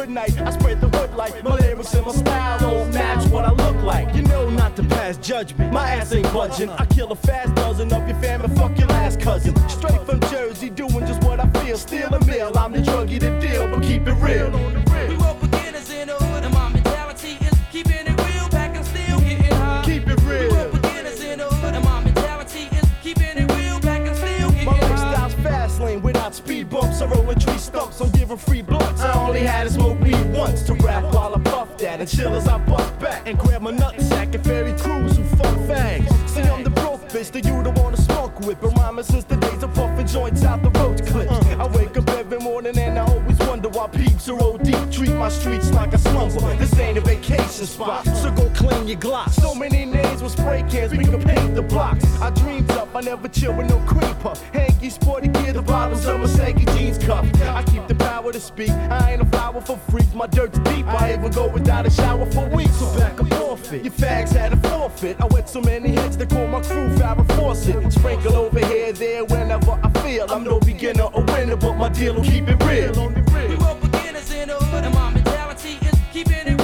[0.06, 0.42] good night.
[0.42, 1.44] I spread the hood light.
[1.44, 4.14] My lyrics and my style don't match what I look like.
[4.16, 5.74] You know not to pass judgment.
[5.74, 6.70] My ass ain't budging.
[6.70, 9.56] I kill a fast dozen of your fam and fuck your last cousin.
[9.70, 11.78] Straight from Jersey, doing just what I feel.
[11.78, 12.52] Steal a meal.
[12.58, 14.52] I'm the druggie to deal, but keep it real.
[26.36, 27.02] Speed bumps.
[27.02, 29.02] I roll a tree stumps, I'm giving free blunts.
[29.02, 32.36] I only had to smoke weed once to rap while I puff that and chill
[32.36, 36.30] as I bust back and grab my nutsack and ferry crews who fuck fags.
[36.30, 38.60] See, I'm the broke bitch that you don't wanna smoke with.
[38.62, 41.32] Been rhyming since the days of puffing joints out the road clips.
[41.32, 44.36] I wake up every morning and I always wonder why peeps are.
[44.36, 44.85] Treat
[45.26, 46.56] my streets like a slumber.
[46.58, 49.32] This ain't a vacation spot, so go clean your Glock.
[49.32, 52.06] So many names with spray cans, we can paint the blocks.
[52.22, 54.36] I dreamed up, I never chill with no creeper.
[54.54, 57.26] Hanky sporty gear, the bottoms of my saggy jeans cuff.
[57.42, 58.70] I keep the power to speak.
[58.70, 60.86] I ain't a flower for freaks, my dirt's deep.
[60.86, 62.78] I even go without a shower for weeks.
[62.78, 63.84] So back up off it.
[63.84, 65.20] Your fags had a forfeit.
[65.20, 67.92] I wet so many hits they call my crew Farrah Fawcett.
[67.92, 70.28] Sprinkle over here, there, whenever I feel.
[70.30, 73.10] I'm no beginner or winner, but my deal will keep it real.
[73.50, 74.95] We were beginners in the hood,
[76.16, 76.55] keeping it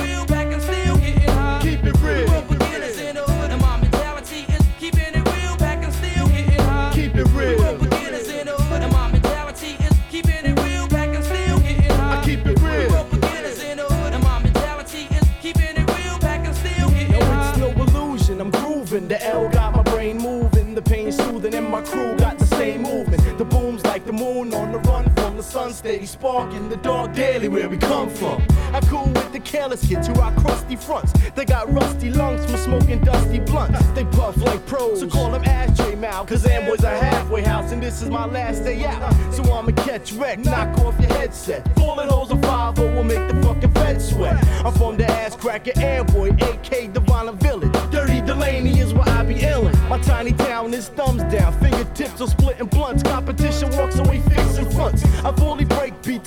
[29.82, 31.14] careless kids who crusty fronts.
[31.36, 33.82] They got rusty lungs from smoking dusty blunts.
[33.92, 36.28] They puff like pros, so call them ashtray mouth.
[36.28, 39.14] Cause Amboy's a halfway house, and this is my last day out.
[39.34, 41.68] So I'ma catch wreck, knock off your headset.
[41.76, 44.46] Falling holes of 5 will make the fucking fed sweat.
[44.66, 46.91] I'm from the ass cracker Amboy, AK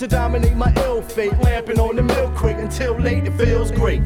[0.04, 1.32] to dominate my ill fate.
[1.38, 4.02] Lamping on the milk crate until late, it feels great.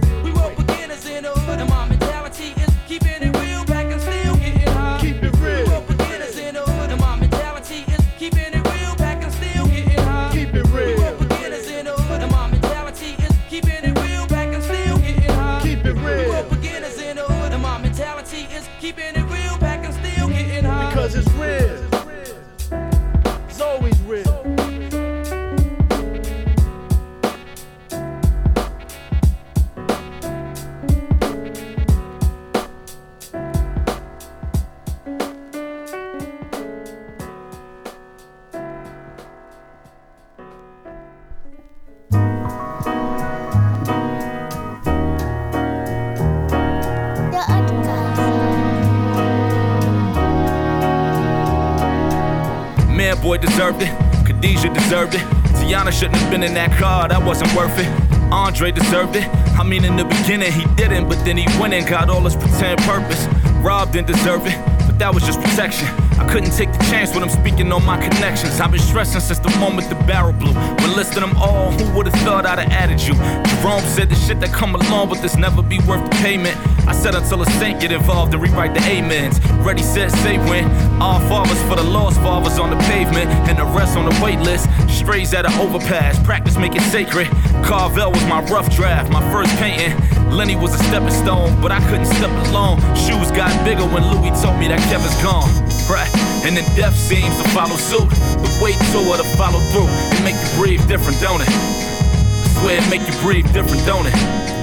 [53.22, 53.88] Boy deserved it.
[54.26, 55.20] Khadijah deserved it.
[55.58, 57.88] Tiana shouldn't have been in that car, that wasn't worth it.
[58.32, 59.26] Andre deserved it.
[59.58, 62.36] I mean, in the beginning he didn't, but then he went and got all his
[62.36, 63.26] pretend purpose.
[63.62, 64.56] Rob didn't deserve it,
[64.86, 65.88] but that was just protection.
[66.18, 68.60] I couldn't take the chance when I'm speaking on my connections.
[68.60, 70.52] I've been stressing since the moment the barrel blew.
[70.52, 73.14] When listing them all, who would've thought I'd have added you?
[73.62, 76.56] Jerome said the shit that come along with this never be worth the payment.
[76.88, 79.38] I said until a saint get involved and rewrite the amens.
[79.60, 80.64] Ready, set, say when.
[81.02, 84.38] All fathers for the lost fathers on the pavement and the rest on the wait
[84.40, 84.70] list.
[84.88, 87.28] Strays at an overpass, practice make it sacred.
[87.62, 89.92] Carvel was my rough draft, my first painting.
[90.32, 92.80] Lenny was a stepping stone, but I couldn't step alone.
[92.96, 95.48] Shoes got bigger when Louis told me that Kevin's gone.
[95.92, 96.08] Right,
[96.48, 98.08] and then death seems to follow suit.
[98.08, 99.92] The wait tour to follow through.
[100.16, 101.48] It make you breathe different, don't it?
[101.52, 104.57] I swear it make you breathe different, don't it?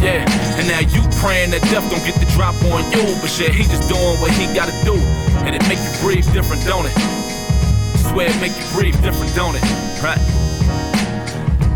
[0.00, 0.24] Yeah,
[0.56, 3.64] and now you praying that death don't get the drop on you, but shit, he
[3.64, 4.96] just doing what he gotta do,
[5.44, 6.96] and it make you breathe different, don't it?
[8.08, 9.64] Swear it make you breathe different, don't it?
[10.00, 10.18] Right?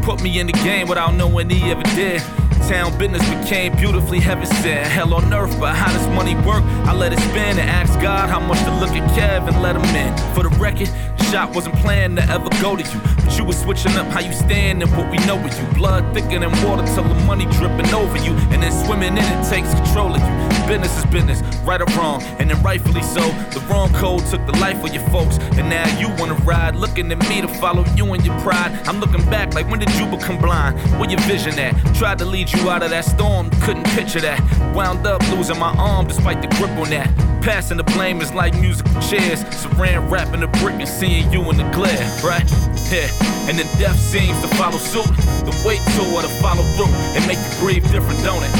[0.03, 2.23] Put me in the game without knowing he ever did.
[2.69, 4.87] Town business became beautifully heaven sent.
[4.87, 6.65] Hell on earth, but how does money work?
[6.89, 9.85] I let it spin and ask God how much to look at Kevin, let him
[9.95, 10.17] in.
[10.35, 10.89] For the record,
[11.35, 13.01] shot wasn't planned to ever go to you.
[13.25, 15.67] But you was switching up how you stand and what we know with you.
[15.75, 18.33] Blood thicker than water till the money dripping over you.
[18.53, 20.35] And then swimming in it takes control of you.
[20.69, 23.21] Business is business, right or wrong, and then rightfully so.
[23.51, 27.11] The wrong code took the life of your folks, and now you wanna ride, looking
[27.11, 28.71] at me to follow you and your pride.
[28.87, 30.79] I'm looking back like when did you become blind?
[31.01, 31.75] Where your vision at?
[31.97, 34.39] Tried to lead you out of that storm, couldn't picture that.
[34.73, 37.34] Wound up losing my arm despite the grip on that.
[37.45, 39.45] Passing the blame is like musical chairs.
[39.53, 42.41] Saran wrapping the brick and seeing you in the glare, right?
[42.89, 43.05] Yeah,
[43.45, 45.05] and then death seems to follow suit.
[45.45, 48.55] The wait tour to follow through and make you breathe different, don't it?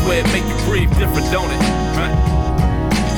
[0.00, 1.60] Swear it make you breathe different, don't it?
[1.92, 2.16] Right?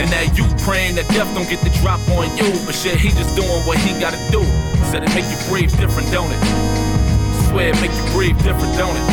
[0.02, 3.14] And now you praying that death don't get the drop on you, but shit, he
[3.14, 4.42] just doing what he gotta do.
[4.90, 6.42] Said it make you breathe different, don't it?
[7.46, 9.06] Swear it make you breathe different, don't it?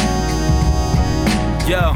[1.70, 1.94] Yo,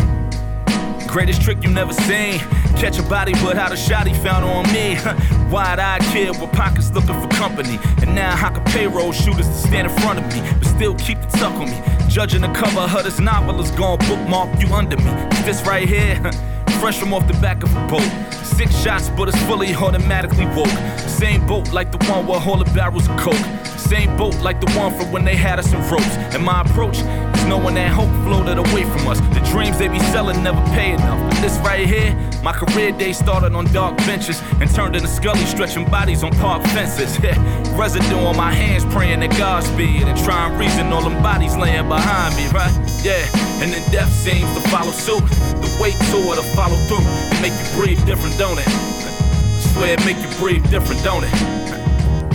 [1.10, 2.38] greatest trick you never seen.
[2.80, 4.96] Catch a body without a shot he found on me.
[5.52, 7.80] Wide-eyed kid with pockets looking for company.
[8.04, 11.20] And now I can payroll shooters to stand in front of me, but still keep
[11.22, 11.82] the tuck on me.
[12.08, 15.12] Judging the cover of this novel is gonna bookmark you under me.
[15.44, 16.22] This right here,
[16.80, 18.10] fresh from off the back of a boat.
[18.46, 20.70] Six shots, but it's fully automatically woke.
[21.00, 23.46] Same boat like the one with all the barrels of coke.
[23.66, 26.18] Same boat like the one from when they had us in ropes.
[26.34, 27.00] And my approach
[27.48, 29.20] knowing that hope floated away from us.
[29.34, 31.20] The dreams they be selling never pay enough.
[31.30, 35.46] But this right here, my career day started on dark benches and turned into Scully
[35.46, 37.20] stretching bodies on park fences.
[37.78, 41.88] Residue on my hands praying that Godspeed and try and reason all them bodies laying
[41.88, 42.74] behind me, right?
[43.04, 43.26] Yeah,
[43.62, 45.24] and then death seems to follow suit.
[45.62, 48.68] The wait tour to follow through and make you breathe different, don't it?
[48.68, 51.87] I Swear it make you breathe different, don't it?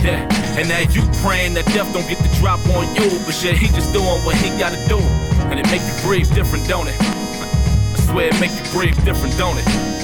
[0.03, 0.27] Yeah,
[0.59, 3.67] and now you praying that death don't get the drop on you, but shit, he
[3.67, 4.99] just doing what he gotta do,
[5.47, 6.95] and it make you breathe different, don't it?
[6.99, 10.02] I swear it make you breathe different, don't it?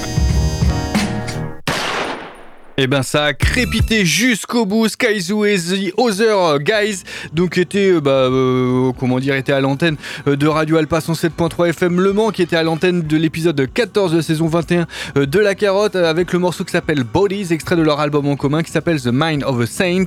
[2.82, 4.88] Et ben ça a crépité jusqu'au bout.
[4.88, 7.02] Skyzoo et The Other Guys,
[7.34, 12.00] donc était euh, bah, euh, comment dire, à l'antenne euh, de Radio Alpa 107.3 FM
[12.00, 14.86] Le Mans, qui était à l'antenne de l'épisode 14 de saison 21
[15.18, 18.36] euh, de La Carotte, avec le morceau qui s'appelle Bodies, extrait de leur album en
[18.36, 20.06] commun qui s'appelle The Mind of a Saint,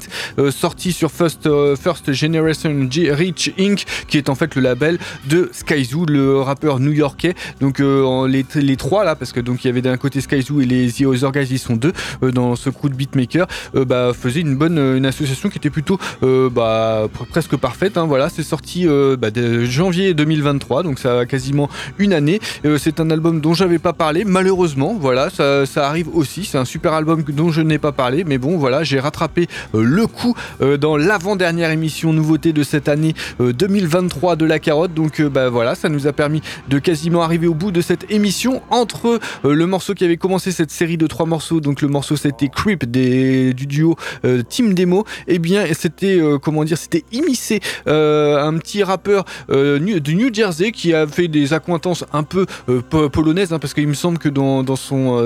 [0.50, 4.98] sorti sur First, First Generation G Reach Inc., qui est en fait le label
[5.30, 7.36] de Skyzoo, le rappeur new-yorkais.
[7.62, 10.66] Donc les, les trois là, parce que donc il y avait d'un côté Skyzoo et
[10.66, 11.94] les The Other Guys, ils sont deux
[12.34, 15.70] dans ce crew de beatmaker, euh, bah, faisaient une bonne euh, une association qui était
[15.70, 17.98] plutôt euh, bah, pr- presque parfaite.
[17.98, 18.88] hein, voilà, c'est sorti
[19.20, 22.40] bah, de janvier 2023, donc ça a quasiment une année.
[22.78, 24.96] C'est un album dont j'avais pas parlé, malheureusement.
[25.00, 26.46] Voilà, ça, ça arrive aussi.
[26.46, 30.08] C'est un super album dont je n'ai pas parlé, mais bon, voilà, j'ai rattrapé le
[30.08, 30.36] coup
[30.80, 34.94] dans l'avant-dernière émission nouveauté de cette année euh, 2023 de la carotte.
[34.94, 38.62] Donc bah voilà, ça nous a permis de quasiment arriver au bout de cette émission
[38.70, 41.60] entre le morceau qui avait commencé cette série de trois morceaux.
[41.60, 45.06] Donc le morceau c'était Creep des, du duo euh, Team Demo.
[45.28, 50.72] Et bien c'était euh, comment dire, c'était immiscé euh, un petit rappeur du New Jersey
[50.72, 52.46] qui a fait des accointances un peu
[52.90, 55.18] po- polonaises hein, parce qu'il me semble que dans, dans son,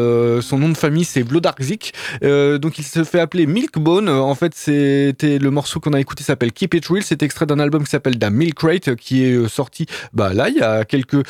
[0.41, 1.93] son nom de famille c'est Vlodarzik.
[2.24, 4.09] Euh, donc il se fait appeler Milkbone.
[4.09, 7.03] En fait c'était le morceau qu'on a écouté s'appelle Keep It Real.
[7.03, 10.55] C'est extrait d'un album qui s'appelle Da Milk Crate qui est sorti bah là il
[10.55, 11.24] y a quelques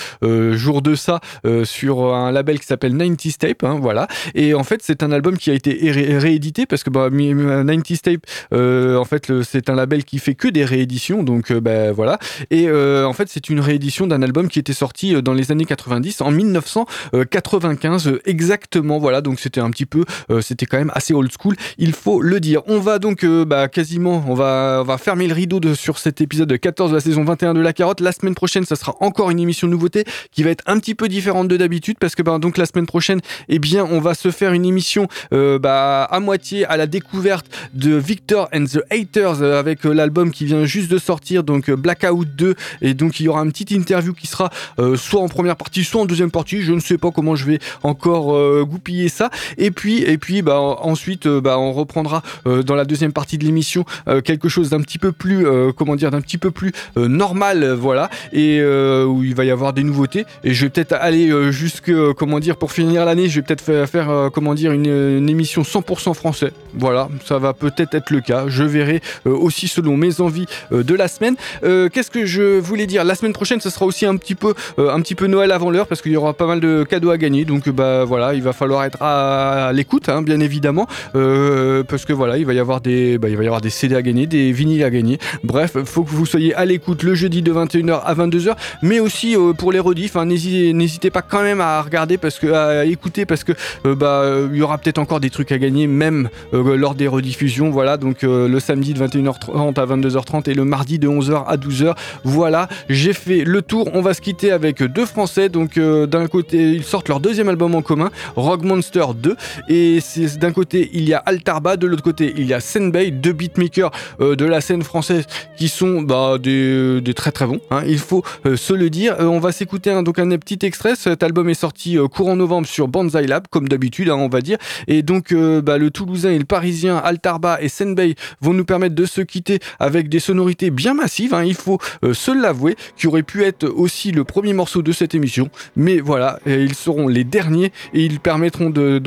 [0.54, 1.20] jours de ça
[1.64, 3.64] sur un label qui s'appelle 90s Tape.
[3.64, 4.08] hein, voilà.
[4.36, 8.02] Et en fait c'est un album qui a été réédité parce que bah, Mi- 90s
[8.02, 8.22] Tape,
[8.54, 12.20] euh, en fait, c'est un label qui fait que des rééditions, donc euh, bah, voilà.
[12.52, 15.52] Et euh, en fait, c'est une réédition d'un album qui était sorti euh, dans les
[15.52, 18.98] années 90, en 1995 euh, exactement.
[19.00, 22.22] Voilà, donc c'était un petit peu, euh, c'était quand même assez old school, il faut
[22.22, 22.62] le dire.
[22.68, 25.98] On va donc euh, bah, quasiment, on va, on va fermer le rideau de, sur
[26.00, 28.00] cet épisode 14 de la saison 21 de La Carotte.
[28.02, 31.08] La semaine prochaine, ça sera encore une émission nouveauté qui va être un petit peu
[31.08, 33.20] différente de d'habitude parce que bah, donc la semaine prochaine,
[33.50, 37.48] eh bien, on va se faire une émission euh, bah, à moitié à la découverte
[37.74, 41.70] de Victor and the Haters euh, avec euh, l'album qui vient juste de sortir, donc
[41.70, 42.56] euh, Blackout 2.
[42.82, 44.50] Et donc il y aura une petite interview qui sera
[44.96, 46.62] soit en première partie, soit en deuxième partie.
[46.62, 49.30] Je ne sais pas comment je vais encore goupiller ça.
[49.58, 53.86] Et puis, et puis bah, ensuite, bah, on reprendra dans la deuxième partie de l'émission
[54.24, 55.46] quelque chose d'un petit peu plus,
[55.76, 59.84] comment dire, d'un petit peu plus normal, voilà, et où il va y avoir des
[59.84, 60.26] nouveautés.
[60.44, 64.30] Et je vais peut-être aller jusque, comment dire, pour finir l'année, je vais peut-être faire,
[64.34, 66.52] comment dire, une émission 100% français.
[66.74, 68.46] Voilà, ça va peut-être être le cas.
[68.48, 71.36] Je verrai euh, aussi selon mes envies euh, de la semaine.
[71.64, 73.04] Euh, Qu'est-ce que je voulais dire?
[73.04, 76.18] La semaine prochaine, ce sera aussi un petit peu, Noël avant l'heure parce qu'il y
[76.18, 77.46] aura pas mal de cadeaux à gagner.
[77.46, 82.38] Donc bah voilà, il va falloir être à, l'écoute, hein, bien évidemment, parce que voilà,
[82.38, 84.52] il va y avoir des, bah, il va y avoir des CD à gagner, des
[84.52, 85.18] vinyles à gagner.
[85.44, 89.36] Bref, faut que vous soyez à l'écoute le jeudi de 21h à 22h, mais aussi
[89.58, 90.16] pour les rediffs.
[90.16, 93.54] hein, N'hésitez pas quand même à regarder parce que à écouter parce que
[93.84, 97.70] bah il y aura peut-être encore des trucs à gagner même euh, lors des rediffusions.
[97.70, 101.58] Voilà, donc euh, le samedi de 21h30 à 22h30 et le mardi de 11h à
[101.58, 101.96] 12h.
[102.24, 103.90] Voilà, j'ai fait le tour.
[103.94, 105.50] On va se quitter avec deux Français.
[105.50, 109.36] Donc euh, d'un côté, ils sortent leur deuxième album en commun, Rock Monster 2,
[109.70, 110.00] et
[110.40, 113.92] d'un côté il y a Altarba, de l'autre côté il y a Senbei, deux beatmakers
[114.20, 115.26] de la scène française
[115.58, 117.60] qui sont bah, des, très très bons.
[117.72, 119.16] hein, il faut se le dire.
[119.20, 120.96] On va s'écouter donc un petit extrait.
[120.96, 124.58] Cet album est sorti courant novembre sur Banzai Lab, comme d'habitude, hein, on va dire.
[124.88, 129.06] Et donc bah, le Toulousain et le Parisien Altarba et Senbei vont nous permettre de
[129.06, 131.34] se quitter avec des sonorités bien massives.
[131.34, 134.92] hein, il faut euh, se l'avouer, qui aurait pu être aussi le premier morceau de
[134.92, 135.50] cette émission.
[135.76, 139.00] Mais voilà, ils seront les derniers et ils permettront de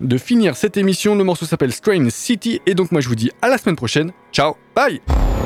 [0.00, 1.14] de finir cette émission.
[1.14, 4.12] Le morceau s'appelle Strain City et donc moi je vous dis à la semaine prochaine.
[4.32, 5.45] Ciao, bye.「